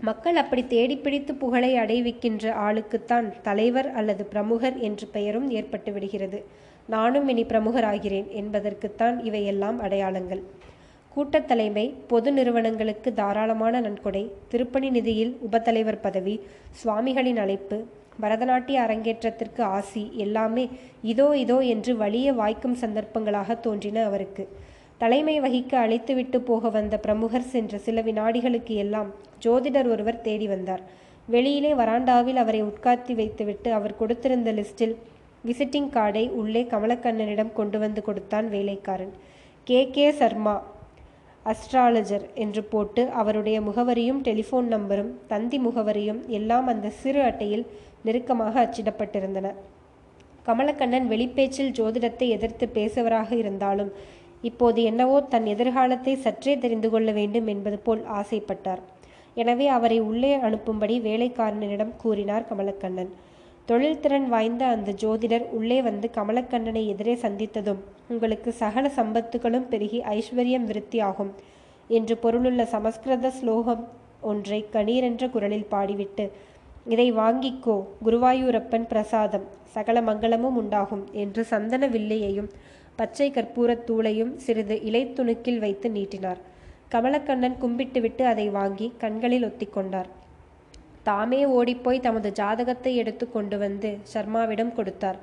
மக்கள் 0.00 0.36
அப்படி 0.36 0.66
தேடி 0.66 0.96
பிடித்து 0.96 1.34
புகழை 1.34 1.70
அடைவிக்கின்ற 1.74 2.52
ஆளுக்குத்தான் 2.66 3.32
தலைவர் 3.42 3.88
அல்லது 3.90 4.24
பிரமுகர் 4.24 4.76
என்று 4.78 5.06
பெயரும் 5.06 5.50
ஏற்பட்டு 5.50 5.92
விடுகிறது. 5.92 6.44
நானும் 6.88 7.28
இனி 7.28 7.44
பிரமுகர் 7.44 7.84
ஆகிறேன் 7.84 8.28
என்பதற்குத்தான் 8.34 9.24
இவையெல்லாம் 9.24 9.80
அடையாளங்கள். 9.80 10.42
கூட்டத் 11.14 11.48
தலைமை 11.48 11.94
பொது 12.06 12.32
நிறுவனங்களுக்கு 12.32 13.14
தாராளமான 13.14 13.80
நன்கொடை 13.80 14.30
திருப்பணி 14.48 14.90
நிதியில் 14.90 15.36
உபத்தலைவர் 15.50 16.02
பதவி 16.02 16.40
சுவாமிகளின் 16.70 17.36
அழைப்பு 17.36 17.78
பரதநாட்டிய 18.20 18.80
அரங்கேற்றத்திற்கு 18.80 19.62
ஆசி 19.62 20.10
எல்லாமே 20.14 20.68
இதோ 21.02 21.36
இதோ 21.36 21.60
என்று 21.60 21.96
வலிய 21.96 22.32
வாய்க்கும் 22.32 22.76
சந்தர்ப்பங்களாக 22.76 23.60
தோன்றின 23.60 24.04
அவருக்கு. 24.04 24.48
தலைமை 24.98 25.40
வகிக்க 25.40 25.72
அழைத்துவிட்டு 25.78 26.38
போக 26.38 26.68
வந்த 26.68 26.98
பிரமுகர் 26.98 27.42
சென்ற 27.42 27.78
சில 27.78 28.00
வினாடிகளுக்கு 28.00 28.74
எல்லாம் 28.74 29.10
ஜோதிடர் 29.44 29.90
ஒருவர் 29.90 30.20
தேடி 30.20 30.46
வந்தார். 30.46 30.82
வெளியிலே 31.26 31.74
வராண்டாவில் 31.74 32.36
அவரை 32.36 32.62
உட்கார்த்தி 32.62 33.14
வைத்துவிட்டு 33.14 33.72
அவர் 33.72 33.94
கொடுத்திருந்த 34.00 34.52
லிஸ்டில் 34.52 34.94
விசிட்டிங் 35.46 35.88
கார்டை 35.90 36.28
உள்ளே 36.30 36.62
கமலக்கண்ணனிடம் 36.62 37.52
கொண்டு 37.52 37.78
வந்து 37.78 38.02
கொடுத்தான் 38.02 38.48
வேலைக்காரன். 38.48 39.12
கே. 39.64 39.90
கே. 39.90 40.10
சர்மா 40.10 40.54
அஸ்ட்ராலஜர் 41.50 42.24
என்று 42.34 42.62
போட்டு 42.72 43.02
அவருடைய 43.20 43.56
முகவரியும் 43.60 44.20
டெலிஃபோன் 44.28 44.68
நம்பரும் 44.74 45.10
தந்தி 45.32 45.58
முகவரியும் 45.58 46.20
எல்லாம் 46.38 46.66
அந்த 46.72 46.92
சிறு 47.00 47.20
அட்டையில் 47.22 47.64
நெருக்கமாக 48.06 48.54
அச்சிடப்பட்டிருந்தன. 48.64 49.48
கமலக்கண்ணன் 50.46 51.06
வெளிப்பேச்சில் 51.12 51.74
ஜோதிடத்தை 51.78 52.26
எதிர்த்து 52.36 52.66
பேசுவராக 52.78 53.30
இருந்தாலும் 53.42 53.90
இப்போது 54.48 54.80
என்னவோ 54.82 55.18
தன் 55.34 55.46
எதிர்காலத்தை 55.52 56.14
சற்றே 56.24 56.54
தெரிந்து 56.64 56.88
கொள்ள 56.90 57.10
வேண்டும் 57.12 57.46
என்பது 57.46 57.78
போல் 57.86 58.02
ஆசைப்பட்டார். 58.20 58.82
எனவே 59.42 59.66
அவரை 59.76 60.00
உள்ளே 60.10 60.32
அனுப்பும்படி 60.46 60.96
வேலைக்காரனிடம் 61.08 61.94
கூறினார் 62.02 62.48
கமலக்கண்ணன். 62.50 63.12
தொழில்திறன் 63.68 64.26
வாய்ந்த 64.28 64.66
அந்த 64.66 64.92
ஜோதிடர் 64.92 65.44
உள்ளே 65.48 65.82
வந்து 65.82 66.10
கமலக்கண்ணனை 66.14 66.86
எதிரே 66.86 67.14
சந்தித்ததும் 67.14 67.80
உங்களுக்கு 68.08 68.52
சகல 68.52 68.90
சம்பத்துகளும் 68.96 69.68
பெருகி 69.68 70.00
ஐஸ்வர்யம் 70.00 70.66
விருத்தியாகும் 70.66 71.30
என்று 71.88 72.14
பொருளுள்ள 72.22 72.62
சமஸ்கிருத 72.64 73.30
ஸ்லோகம் 73.30 73.88
ஒன்றை 74.20 74.64
கணீரென்ற 74.72 75.30
குரலில் 75.30 75.70
பாடிவிட்டு 75.70 76.30
இதை 76.86 77.12
வாங்கிக்கோ 77.12 77.76
குருவாயூரப்பன் 78.04 78.86
பிரசாதம் 78.86 79.46
சகல 79.64 80.00
மங்களமும் 80.00 80.58
உண்டாகும் 80.60 81.04
என்று 81.12 81.44
சந்தன 81.44 81.88
வில்லையையும் 81.88 82.50
பச்சை 82.96 83.30
கற்பூரத் 83.30 83.86
தூளையும் 83.86 84.34
சிறிது 84.36 84.76
இலைத்துணுக்கில் 84.84 85.58
வைத்து 85.58 85.90
நீட்டினார். 85.90 86.42
கமலக்கண்ணன் 86.90 87.56
கும்பிட்டுவிட்டு 87.60 88.22
அதை 88.22 88.48
வாங்கி 88.48 88.92
கண்களில் 88.98 89.46
ஒத்திக்கொண்டார். 89.46 90.10
தாமே 91.08 91.40
ஓடிப்போய் 91.56 92.04
தமது 92.06 92.28
ஜாதகத்தை 92.40 92.92
எடுத்து 93.02 93.24
கொண்டு 93.34 93.56
வந்து 93.64 93.90
சர்மாவிடம் 94.12 94.72
கொடுத்தார். 94.78 95.18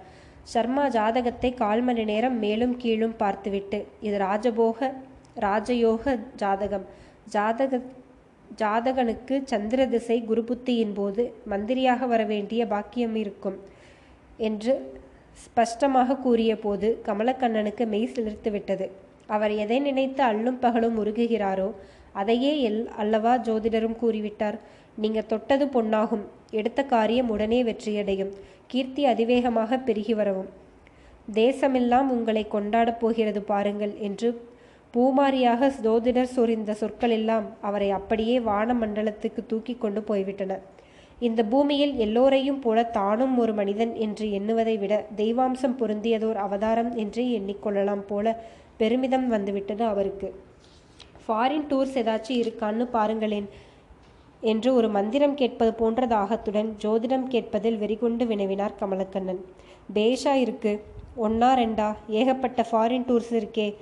சர்மா 0.54 0.84
ஜாதகத்தை 0.98 1.50
கால் 1.62 1.82
மணி 1.88 2.04
நேரம் 2.12 2.38
மேலும் 2.44 2.76
கீழும் 2.84 3.18
பார்த்துவிட்டு 3.24 3.80
இது 4.08 4.18
ராஜபோக 4.28 4.90
ராஜயோக 5.46 6.16
ஜாதகம். 6.42 6.86
ஜாதக 7.36 7.82
ஜாதகனுக்கு 8.62 9.36
சந்திர 9.52 9.82
திசை 9.92 10.18
குரு 10.30 10.42
புத்தியின் 10.48 10.96
போது 10.98 11.24
மந்திரியாக 11.52 12.08
வரவேண்டிய 12.14 12.62
பாக்கியம் 12.74 13.16
இருக்கும் 13.24 13.58
என்று 14.48 14.74
ஸ்பஷ்டமாக 15.44 16.18
கூறியபோது 16.26 16.88
கமலக்கண்ணனுக்கு 17.08 17.84
மெய் 17.94 18.12
சிலிர்த்து 18.16 18.50
விட்டது. 18.56 18.86
அவர் 19.36 19.54
எதை 19.64 19.78
நினைத்து 19.88 20.22
அல்லும் 20.30 20.60
பகலும் 20.66 20.98
உருகுகிறாரோ 21.02 21.70
அதையே 22.22 22.52
எல் 22.70 22.82
அல்லவா 23.02 23.34
ஜோதிடரும் 23.48 24.00
கூறிவிட்டார். 24.02 24.58
நீங்க 25.01 25.22
தொட்டது 25.22 25.65
பொன்னாகும். 25.67 26.25
எடுத்த 26.51 26.81
காரியம் 26.93 27.29
உடனே 27.29 27.60
வெற்றியடையும். 27.63 28.31
கீர்த்தி 28.67 29.03
அதிவேகமாக 29.05 29.77
பெருகி 29.77 30.13
வரவும். 30.13 30.50
தேசமெல்லாம் 31.34 32.08
உங்களை 32.15 32.43
கொண்டாடப் 32.48 33.00
போகிறது 33.00 33.41
பாருங்கள் 33.41 33.93
என்று 34.08 34.29
பூமாரியாக 34.93 35.72
ஜோதிடர் 35.84 36.34
சொறிந்த 36.36 36.72
சொற்களெல்லாம் 36.81 37.48
அவரை 37.62 37.89
அப்படியே 37.91 38.36
வான 38.39 38.74
மண்டலத்துக்கு 38.74 39.41
தூக்கி 39.48 39.74
கொண்டு 39.75 40.01
போய்விட்டன. 40.01 40.58
இந்த 41.20 41.41
பூமியில் 41.43 41.93
எல்லோரையும் 41.96 42.60
போல 42.60 42.84
தானும் 42.98 43.36
ஒரு 43.38 43.53
மனிதன் 43.53 43.93
என்று 44.05 44.25
எண்ணுவதை 44.39 44.75
விட 44.79 44.93
தெய்வாம்சம் 45.17 45.77
பொருந்தியதோர் 45.79 46.39
அவதாரம் 46.46 46.91
என்றே 46.96 47.25
எண்ணிக்கொள்ளலாம் 47.38 48.05
போல 48.12 48.34
பெருமிதம் 48.77 49.27
வந்துவிட்டது 49.27 49.84
அவருக்கு. 49.84 50.29
ஃபாரின் 51.25 51.67
டூர்ஸ் 51.70 51.98
ஏதாச்சும் 52.01 52.39
இருக்கான்னு 52.43 52.86
பாருங்களேன். 52.98 53.50
என்று 54.41 54.74
ஒரு 54.74 54.89
மந்திரம் 54.89 55.36
கேட்பது 55.36 55.74
போன்ற 55.74 56.07
தாகத்துடன் 56.07 56.74
ஜோதிடம் 56.81 57.24
கேட்பதில் 57.24 57.77
வெறிகொண்டு 57.77 58.25
வினவினார் 58.25 58.75
கமலக்கண்ணன். 58.79 59.39
பேஷா 59.93 60.33
இருக்கு. 60.33 60.83
ஒன்னா 61.17 61.50
ரெண்டா? 61.62 61.95
ஏகப்பட்ட 62.07 62.65
ஃபாரின் 62.71 63.05
டூர்ஸ் 63.07 63.31
இருக்கே. 63.31 63.75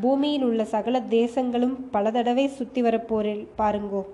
பூமியில் 0.00 0.42
உள்ள 0.42 0.64
சகல 0.64 1.00
தேசங்களும் 1.00 1.74
பல 1.90 2.10
தடவை 2.10 2.48
சுத்தி 2.48 2.82
வரப்போரில் 2.82 3.46
பாருங்கோ 3.58 4.04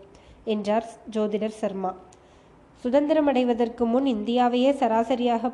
என்றார் 0.44 0.86
ஜோதிடர் 1.12 1.58
சர்மா. 1.62 1.94
சுதந்திரம் 2.76 3.26
அடைவதற்கு 3.26 3.86
முன் 3.86 4.04
இந்தியாவையே 4.04 4.70
சராசரியாக 4.70 5.50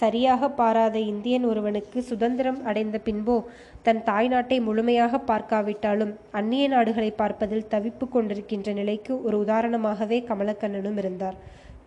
சரியாக 0.00 0.48
பாராத 0.48 0.96
இந்தியன் 1.12 1.44
ஒருவனுக்கு 1.44 1.98
சுதந்திரம் 2.02 2.60
அடைந்த 2.64 2.96
பின்போ 3.04 3.36
தன் 3.82 4.00
தாய்நாட்டை 4.06 4.56
முழுமையாக 4.60 5.20
பார்க்காவிட்டாலும் 5.30 6.12
அந்நிய 6.38 6.64
நாடுகளை 6.68 7.10
பார்ப்பதில் 7.10 7.68
தவிப்பு 7.70 8.06
கொண்டிருக்கின்ற 8.08 8.72
நிலைக்கு 8.72 9.12
ஒரு 9.22 9.36
உதாரணமாகவே 9.44 10.18
கமலக்கண்ணனும் 10.30 10.98
இருந்தார். 11.02 11.36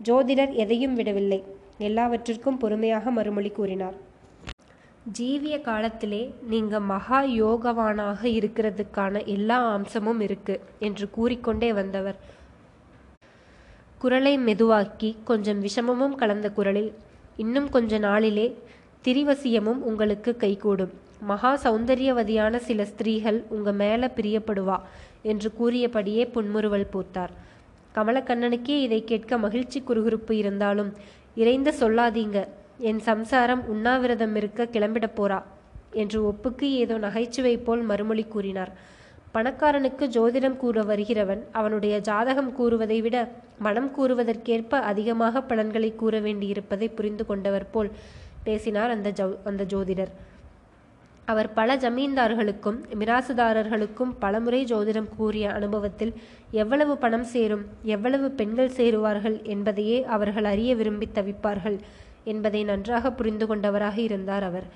ஜோதிடர் 0.08 0.54
எதையும் 0.64 0.96
விடவில்லை. 0.96 1.40
எல்லாவற்றிற்கும் 1.78 2.58
பொறுமையாக 2.58 3.12
மறுமொழி 3.12 3.52
கூறினார். 3.52 3.98
ஜீவிய 5.18 5.56
காலத்திலே 5.62 6.22
நீங்க 6.50 6.80
மகா 6.92 7.20
யோகவானாக 7.42 8.22
இருக்கிறதுக்கான 8.40 9.26
எல்லா 9.36 9.60
அம்சமும் 9.74 10.22
இருக்கு 10.28 10.56
என்று 10.80 11.06
கூறிக்கொண்டே 11.10 11.70
வந்தவர். 11.74 12.18
குரலை 14.02 14.34
மெதுவாக்கி 14.38 15.10
கொஞ்சம் 15.24 15.62
விஷமமும் 15.62 16.16
கலந்த 16.16 16.48
குரலில் 16.52 16.92
இன்னும் 17.38 17.70
கொஞ்ச 17.70 17.98
நாளிலே 17.98 18.46
திரிவசியமும் 19.04 19.82
உங்களுக்கு 19.90 20.32
கைகூடும். 20.36 20.94
மகா 21.22 21.52
சௌந்தரியவதியான 21.64 22.56
சில 22.56 22.86
ஸ்திரீகள் 22.86 23.44
உங்க 23.50 23.72
மேல 23.72 24.12
பிரியப்படுவா 24.16 24.78
என்று 25.22 25.50
கூறியபடியே 25.54 26.26
புன்முறுவல் 26.26 26.88
பூத்தார். 26.94 27.34
கமலக்கண்ணனுக்கே 27.96 28.76
இதை 28.82 29.04
கேட்க 29.04 29.38
மகிழ்ச்சி 29.38 29.84
குறுகுறுப்பு 29.88 30.32
இருந்தாலும் 30.32 30.92
இறைந்த 31.36 31.74
சொல்லாதீங்க. 31.80 32.48
என் 32.80 33.00
சம்சாரம் 33.00 33.64
உண்ணாவிரதம் 33.68 34.36
இருக்க 34.36 34.66
கிளம்பிடப் 34.66 35.18
போறா 35.18 35.40
என்று 35.92 36.20
ஒப்புக்கு 36.32 36.68
ஏதோ 36.84 36.98
நகைச்சுவை 36.98 37.58
போல் 37.58 37.82
மறுமொழி 37.82 38.24
கூறினார். 38.24 38.72
பணக்காரனுக்கு 39.38 40.06
ஜோதிடம் 40.18 40.58
கூற 40.58 40.84
வருகிறவன் 40.84 41.42
அவனுடைய 41.52 41.96
ஜாதகம் 42.00 42.54
கூறுவதை 42.54 43.02
விட 43.02 43.18
மனம் 43.60 43.92
கூறுவதற்கேற்ப 43.98 44.80
அதிகமாக 44.92 45.42
பலன்களை 45.42 45.92
கூற 45.96 46.20
வேண்டியிருப்பதை 46.20 46.88
புரிந்து 46.96 47.26
கொண்டவர் 47.26 47.70
போல் 47.70 47.92
பேசினார் 48.44 48.90
அந்த 48.90 49.10
ஜோ 49.12 49.26
அந்த 49.44 49.64
ஜோதிடர். 49.74 50.12
அவர் 51.26 51.50
பல 51.54 51.76
ஜமீன்தார்களுக்கும் 51.76 52.78
மிராசுதாரர்களுக்கும் 53.00 54.12
பலமுறை 54.20 54.60
ஜோதிடம் 54.64 55.10
கூறிய 55.18 55.52
அனுபவத்தில் 55.52 56.14
எவ்வளவு 56.52 56.98
பணம் 56.98 57.28
சேரும் 57.34 57.66
எவ்வளவு 57.96 58.28
பெண்கள் 58.32 58.76
சேருவார்கள் 58.78 59.38
என்பதையே 59.44 59.98
அவர்கள் 60.16 60.44
அறிய 60.44 60.76
விரும்பி 60.76 61.10
தவிப்பார்கள் 61.14 61.78
என்பதை 62.24 62.64
நன்றாக 62.64 63.12
புரிந்து 63.12 63.48
கொண்டவராக 63.48 63.98
இருந்தார் 64.02 64.44
அவர். 64.44 64.68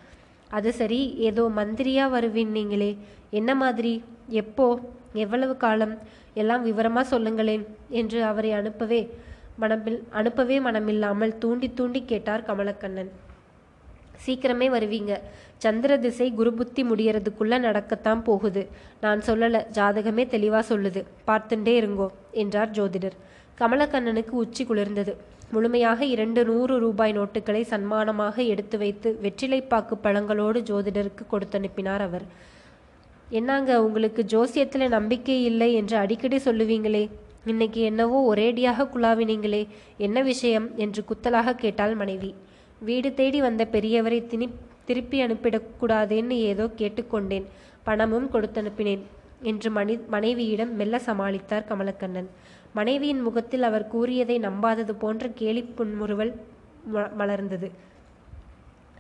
அது 0.50 0.74
சரி 0.74 1.14
ஏதோ 1.18 1.44
மந்திரியா 1.56 2.06
வருவீன் 2.16 2.52
நீங்களே. 2.58 2.98
என்ன 3.30 3.56
மாதிரி? 3.56 3.94
எப்போ 4.41 4.65
எவ்வளவு 5.13 5.54
காலம் 5.58 5.96
எல்லாம் 6.34 6.63
விவரமா 6.67 7.02
சொல்லுங்களேன் 7.13 7.63
என்று 8.02 8.20
அவரை 8.24 8.52
அனுப்பவே 8.52 9.02
மனமில் 9.62 9.98
அனுப்பவே 10.20 10.58
மனமில்லாமல் 10.60 11.34
தூண்டி 11.38 11.67
தூண்டி 11.74 12.02
கேட்டார் 12.06 12.46
கமலக்கண்ணன். 12.48 13.10
சீக்கிரமே 14.26 14.67
வருவீங்க. 14.76 15.13
சந்திர 15.58 15.98
திசை 15.98 16.28
குரு 16.32 16.52
புத்தி 16.54 16.82
முடியறதுக்குள்ள 16.84 17.56
நடக்கத்தான் 17.60 18.22
போகுது. 18.24 18.62
நான் 19.02 19.20
சொல்லல 19.28 19.62
ஜாதகமே 19.78 20.24
தெளிவா 20.36 20.62
சொல்லுது. 20.70 21.02
பார்த்துட்டே 21.28 21.74
இருங்கோ 21.82 22.08
என்றார் 22.44 22.72
ஜோதிடர். 22.72 23.17
கமலக்கண்ணனுக்கு 23.62 24.34
உச்சி 24.44 24.65
குளிர்ந்தது. 24.65 25.13
முழுமையாக 25.52 26.06
இரண்டு 26.06 26.41
நூறு 26.46 26.76
ரூபாய் 26.80 27.13
நோட்டுகளை 27.17 27.62
சன்மானமாக 27.72 28.46
எடுத்து 28.54 28.78
வைத்து 28.78 29.10
வெற்றிலைப்பாக்கு 29.24 29.96
பழங்களோடு 30.04 30.62
ஜோதிடருக்கு 30.70 31.26
கொடுத்தனுப்பினார் 31.34 32.04
அவர். 32.08 32.26
என்னங்க 33.38 33.72
உங்களுக்கு 33.84 34.22
ஜோசியத்தில் 34.24 34.94
நம்பிக்கை 34.94 35.36
இல்லை 35.44 35.67
என்று 35.74 35.96
அடிக்கடி 35.98 36.38
சொல்லுவீங்களே? 36.38 37.04
இன்னைக்கு 37.46 37.82
என்னவோ 37.82 38.17
ஒரேடியாக 38.32 38.88
குழாவினீங்களே 38.94 39.62
என்ன 39.98 40.17
விஷயம்? 40.22 40.67
என்று 40.76 41.02
குத்தலாக 41.10 41.56
கேட்டாள் 41.56 41.96
மனைவி. 41.96 42.32
வீடு 42.80 43.10
தேடி 43.13 43.39
வந்த 43.41 43.63
பெரியவரை 43.72 44.20
திணி 44.26 44.48
திருப்பி 44.86 45.17
அனுப்பிடக்கூடாதேன்னு 45.24 46.38
ஏதோ 46.52 46.65
கேட்டுக்கொண்டேன். 46.82 47.46
பணமும் 47.84 48.28
கொடுத்தனுப்பினேன் 48.34 49.06
என்று 49.52 49.72
மணி 49.72 49.96
மனைவியிடம் 50.08 50.74
மெல்ல 50.76 51.02
சமாளித்தார் 51.06 51.70
கமலக்கண்ணன். 51.70 52.30
மனைவியின் 52.74 53.22
முகத்தில் 53.22 53.63
அவர் 53.63 53.88
கூறியதை 53.88 54.38
நம்பாதது 54.39 54.96
போன்ற 55.00 55.32
கேலி 55.41 55.63
புன்முறுவல் 55.78 56.34
மலர்ந்தது. 57.22 57.70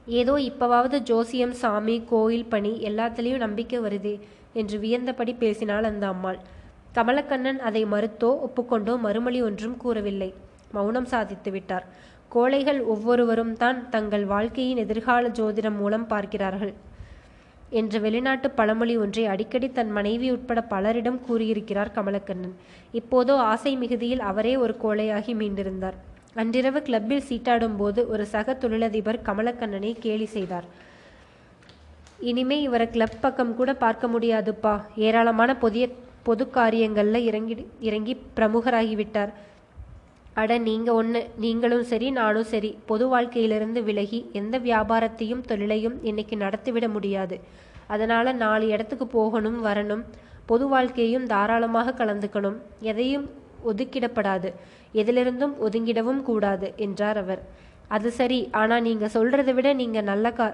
ஏதோ 0.07 0.33
இப்பவாவது 0.39 0.97
ஜோசியம் 0.99 1.53
சாமி 1.53 2.03
கோயில் 2.09 2.45
பணி 2.45 2.71
எல்லாத்துலேயும் 2.89 3.43
நம்பிக்கை 3.45 3.79
வருதே 3.79 4.19
என்று 4.53 4.77
வியந்தபடி 4.79 5.33
பேசினாள் 5.37 5.83
அந்த 5.83 6.07
அம்மாள். 6.07 6.39
கமலக்கண்ணன் 6.95 7.57
அதை 7.57 7.85
மறுத்தோ 7.85 8.29
ஒப்புக்கொண்டோ 8.47 8.99
மறுமொழி 8.99 9.41
ஒன்றும் 9.41 9.77
கூறவில்லை. 9.77 10.33
மௌனம் 10.73 11.05
சாதித்து 11.05 11.51
விட்டார். 11.51 11.85
கோழைகள் 12.29 12.81
ஒவ்வொருவரும் 12.81 13.53
தான் 13.53 13.89
தங்கள் 13.89 14.25
வாழ்க்கையின் 14.25 14.77
எதிர்கால 14.77 15.29
ஜோதிடம் 15.29 15.77
மூலம் 15.77 16.07
பார்க்கிறார்கள் 16.07 16.73
என்ற 17.69 17.99
வெளிநாட்டு 17.99 18.51
பழமொழி 18.51 18.97
ஒன்றை 18.97 19.25
அடிக்கடி 19.25 19.71
தன் 19.71 19.91
மனைவி 19.91 20.31
உட்பட 20.31 20.61
பலரிடம் 20.61 21.19
கூறியிருக்கிறார் 21.27 21.93
கமலக்கண்ணன். 21.95 22.55
இப்போதோ 22.91 23.35
ஆசை 23.37 23.75
மிகுதியில் 23.75 24.19
அவரே 24.19 24.57
ஒரு 24.57 24.75
கோழையாகி 24.83 25.35
மீண்டிருந்தார். 25.41 25.97
அன்றிரவு 26.35 26.81
கிளப்பில் 26.81 27.23
சீட்டாடும் 27.29 27.77
போது 27.77 28.09
ஒரு 28.09 28.25
சக 28.25 28.53
தொழிலதிபர் 28.53 29.21
கமலக்கண்ணனை 29.25 29.95
கேலி 29.99 30.25
செய்தார். 30.25 30.63
இனிமே 32.19 32.61
இவரை 32.61 32.89
கிளப் 32.89 33.21
பக்கம் 33.21 33.55
கூட 33.55 33.73
பார்க்க 33.73 34.07
முடியாதுப்பா. 34.07 34.81
ஏராளமான 34.95 35.57
பொதிய 35.57 35.89
பொது 36.23 36.49
காரியங்களில் 36.49 37.25
இறங்கி 37.25 37.67
இறங்கி 37.79 38.21
பிரமுகராகிவிட்டார். 38.35 39.29
அட 40.33 40.57
நீங்க 40.57 40.93
ஒன்று 40.93 41.29
நீங்களும் 41.37 41.83
சரி 41.83 42.11
நானும் 42.11 42.43
சரி. 42.43 42.77
பொது 42.85 43.07
வாழ்க்கையிலிருந்து 43.07 43.83
விலகி 43.83 44.29
எந்த 44.33 44.59
வியாபாரத்தையும் 44.59 45.41
தொழிலையும் 45.41 46.03
இன்னைக்கு 46.03 46.37
நடத்திவிட 46.37 46.87
முடியாது. 46.87 47.39
அதனால 47.87 48.31
நாலு 48.31 48.67
இடத்துக்கு 48.67 49.07
போகணும் 49.07 49.65
வரணும். 49.65 50.03
பொது 50.45 50.67
வாழ்க்கையும் 50.67 51.27
தாராளமாக 51.27 52.05
கலந்துக்கணும். 52.05 52.55
எதையும் 52.79 53.29
ஒதுக்கிடப்படாது. 53.69 54.49
எதிலிருந்தும் 55.01 55.55
ஒதுங்கிடவும் 55.65 56.21
கூடாது 56.29 56.67
என்றார் 56.85 57.19
அவர். 57.23 57.41
அது 57.95 58.09
சரி 58.19 58.39
ஆனால் 58.61 58.85
நீங்கள் 58.87 59.13
சொல்கிறத 59.15 59.53
விட 59.57 59.69
நீங்கள் 59.81 60.07
நல்ல 60.11 60.27
கா 60.37 60.47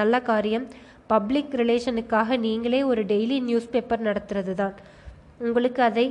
நல்ல 0.00 0.14
காரியம். 0.30 0.66
பப்ளிக் 1.12 1.54
ரிலேஷனுக்காக 1.60 2.36
நீங்களே 2.46 2.80
ஒரு 2.90 3.02
டெய்லி 3.12 3.38
நியூஸ் 3.48 3.72
பேப்பர் 3.72 4.06
நடத்துறது 4.08 4.52
தான் 4.60 4.76
உங்களுக்கு 5.46 5.80
அதை 5.88 6.06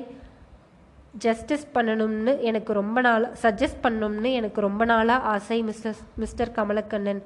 ஜஸ்டிஸ் 1.26 1.66
பண்ணணும்னு 1.76 2.34
எனக்கு 2.50 2.72
ரொம்ப 2.80 3.00
நாள் 3.08 3.26
சஜஸ்ட் 3.44 3.82
பண்ணணும்னு 3.86 4.30
எனக்கு 4.40 4.60
ரொம்ப 4.68 4.84
நாளாக 4.92 5.28
ஆசை 5.34 5.58
மிஸ்டர் 5.70 6.02
மிஸ்டர் 6.22 6.54
கமலக்கண்ணன். 6.58 7.22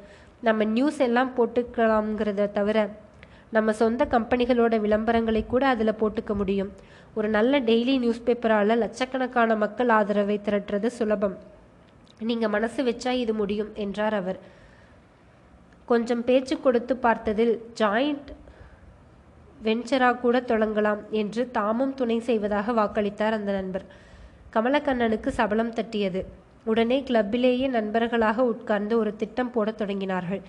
நம்ம 0.47 0.63
நியூஸ் 0.75 0.99
எல்லாம் 1.07 1.31
போட்டுக்கலாம்ங்கிறத 1.37 2.47
தவிர 2.57 2.79
நம்ம 3.55 3.71
சொந்த 3.71 4.05
கம்பெனிகளோட 4.05 4.75
விளம்பரங்களை 4.85 5.45
கூட 5.45 5.67
அதில் 5.67 5.99
போட்டுக்க 5.99 6.35
முடியும். 6.35 6.71
ஒரு 7.15 7.27
நல்ல 7.29 7.59
டெய்லி 7.59 7.93
நியூஸ் 7.99 8.25
பேப்பரால் 8.25 8.77
லட்சக்கணக்கான 8.77 9.55
மக்கள் 9.55 9.89
ஆதரவை 9.89 10.39
திரட்டுறது 10.45 10.85
சுலபம். 10.85 11.35
நீங்கள் 12.19 12.49
மனசு 12.49 12.83
வச்சா 12.83 13.11
இது 13.23 13.33
முடியும் 13.33 13.71
என்றார் 13.73 14.13
அவர். 14.13 14.39
கொஞ்சம் 15.85 16.23
பேச்சு 16.23 16.59
கொடுத்து 16.59 16.93
பார்த்ததில் 17.01 17.53
ஜாயிண்ட் 17.79 18.29
வெஞ்சரா 19.63 20.09
கூட 20.19 20.39
தொடங்கலாம் 20.39 21.01
என்று 21.09 21.51
தாமும் 21.51 21.93
துணை 21.93 22.19
செய்வதாக 22.19 22.71
வாக்களித்தார் 22.71 23.37
அந்த 23.39 23.51
நண்பர். 23.51 23.85
கமலக்கண்ணனுக்கு 24.53 25.27
சபலம் 25.27 25.73
தட்டியது. 25.73 26.21
உடனே 26.65 27.03
கிளப்பிலேயே 27.07 27.67
நண்பர்களாக 27.69 28.43
உட்கார்ந்து 28.43 28.97
ஒரு 28.97 29.15
திட்டம் 29.15 29.51
போடத் 29.51 29.81
தொடங்கினார்கள். 29.81 30.41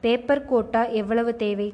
பேப்பர் 0.00 0.46
கோட்டா 0.46 0.84
எவ்வளவு 1.00 1.36
தேவை? 1.36 1.68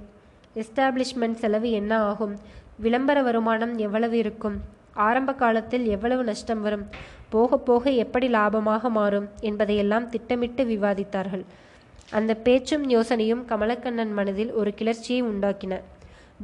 எஸ்டாப்ளிஷ்மெண்ட் 0.55 1.41
செலவு 1.43 1.71
என்ன 1.71 2.01
ஆகும்? 2.01 2.37
விளம்பர 2.77 3.23
வருமானம் 3.23 3.79
எவ்வளவு 3.79 4.17
இருக்கும்? 4.17 4.61
ஆரம்ப 4.95 5.35
காலத்தில் 5.35 5.87
எவ்வளவு 5.87 6.25
நஷ்டம் 6.25 6.61
வரும்? 6.61 6.89
போக 7.29 7.59
போக 7.59 7.91
எப்படி 7.91 8.29
லாபமாக 8.29 8.91
மாறும்? 8.91 9.29
என்பதையெல்லாம் 9.41 10.09
திட்டமிட்டு 10.09 10.65
விவாதித்தார்கள். 10.65 11.45
அந்த 12.11 12.35
பேச்சும் 12.35 12.91
யோசனையும் 12.91 13.43
கமலக்கண்ணன் 13.49 14.13
மனதில் 14.13 14.53
ஒரு 14.53 14.75
கிளர்ச்சியை 14.75 15.23
உண்டாக்கின. 15.23 15.81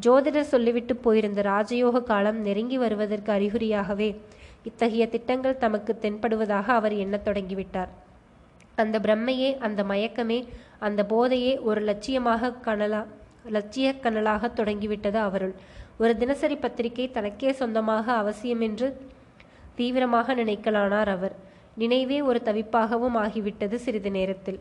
ஜோதிடர் 0.01 0.51
சொல்லிவிட்டு 0.53 0.97
போயிருந்த 0.97 1.42
ராஜயோக 1.42 2.03
காலம் 2.03 2.40
நெருங்கி 2.40 2.79
வருவதற்கு 2.79 3.33
அறிகுறியாகவே 3.33 4.16
இத்தகைய 4.62 5.09
திட்டங்கள் 5.09 5.57
தமக்கு 5.57 5.99
தென்படுவதாக 6.01 6.66
அவர் 6.66 6.92
எண்ணத் 6.92 7.29
தொடங்கிவிட்டார். 7.29 7.88
அந்த 8.77 8.99
பிரம்மையே 8.99 9.59
அந்த 9.59 9.83
மயக்கமே 9.83 10.47
அந்த 10.79 11.07
போதையே 11.09 11.61
ஒரு 11.61 11.83
லட்சியமாக 11.83 12.61
காணலாம் 12.61 13.15
லட்சிய 13.49 13.95
தொடங்கிவிட்டது 14.53 15.19
அவருள். 15.19 15.55
ஒரு 15.99 16.17
தினசரி 16.17 16.57
பத்திரிகை 16.57 17.11
தனக்கே 17.11 17.53
சொந்தமாக 17.53 18.13
அவசியம் 18.13 18.61
என்று 18.61 18.97
தீவிரமாக 19.75 20.35
நினைக்கலானார் 20.35 21.09
அவர். 21.09 21.35
நினைவே 21.77 22.21
ஒரு 22.21 22.43
தவிப்பாகவும் 22.45 23.17
ஆகிவிட்டது 23.17 23.75
சிறிது 23.75 24.11
நேரத்தில். 24.11 24.59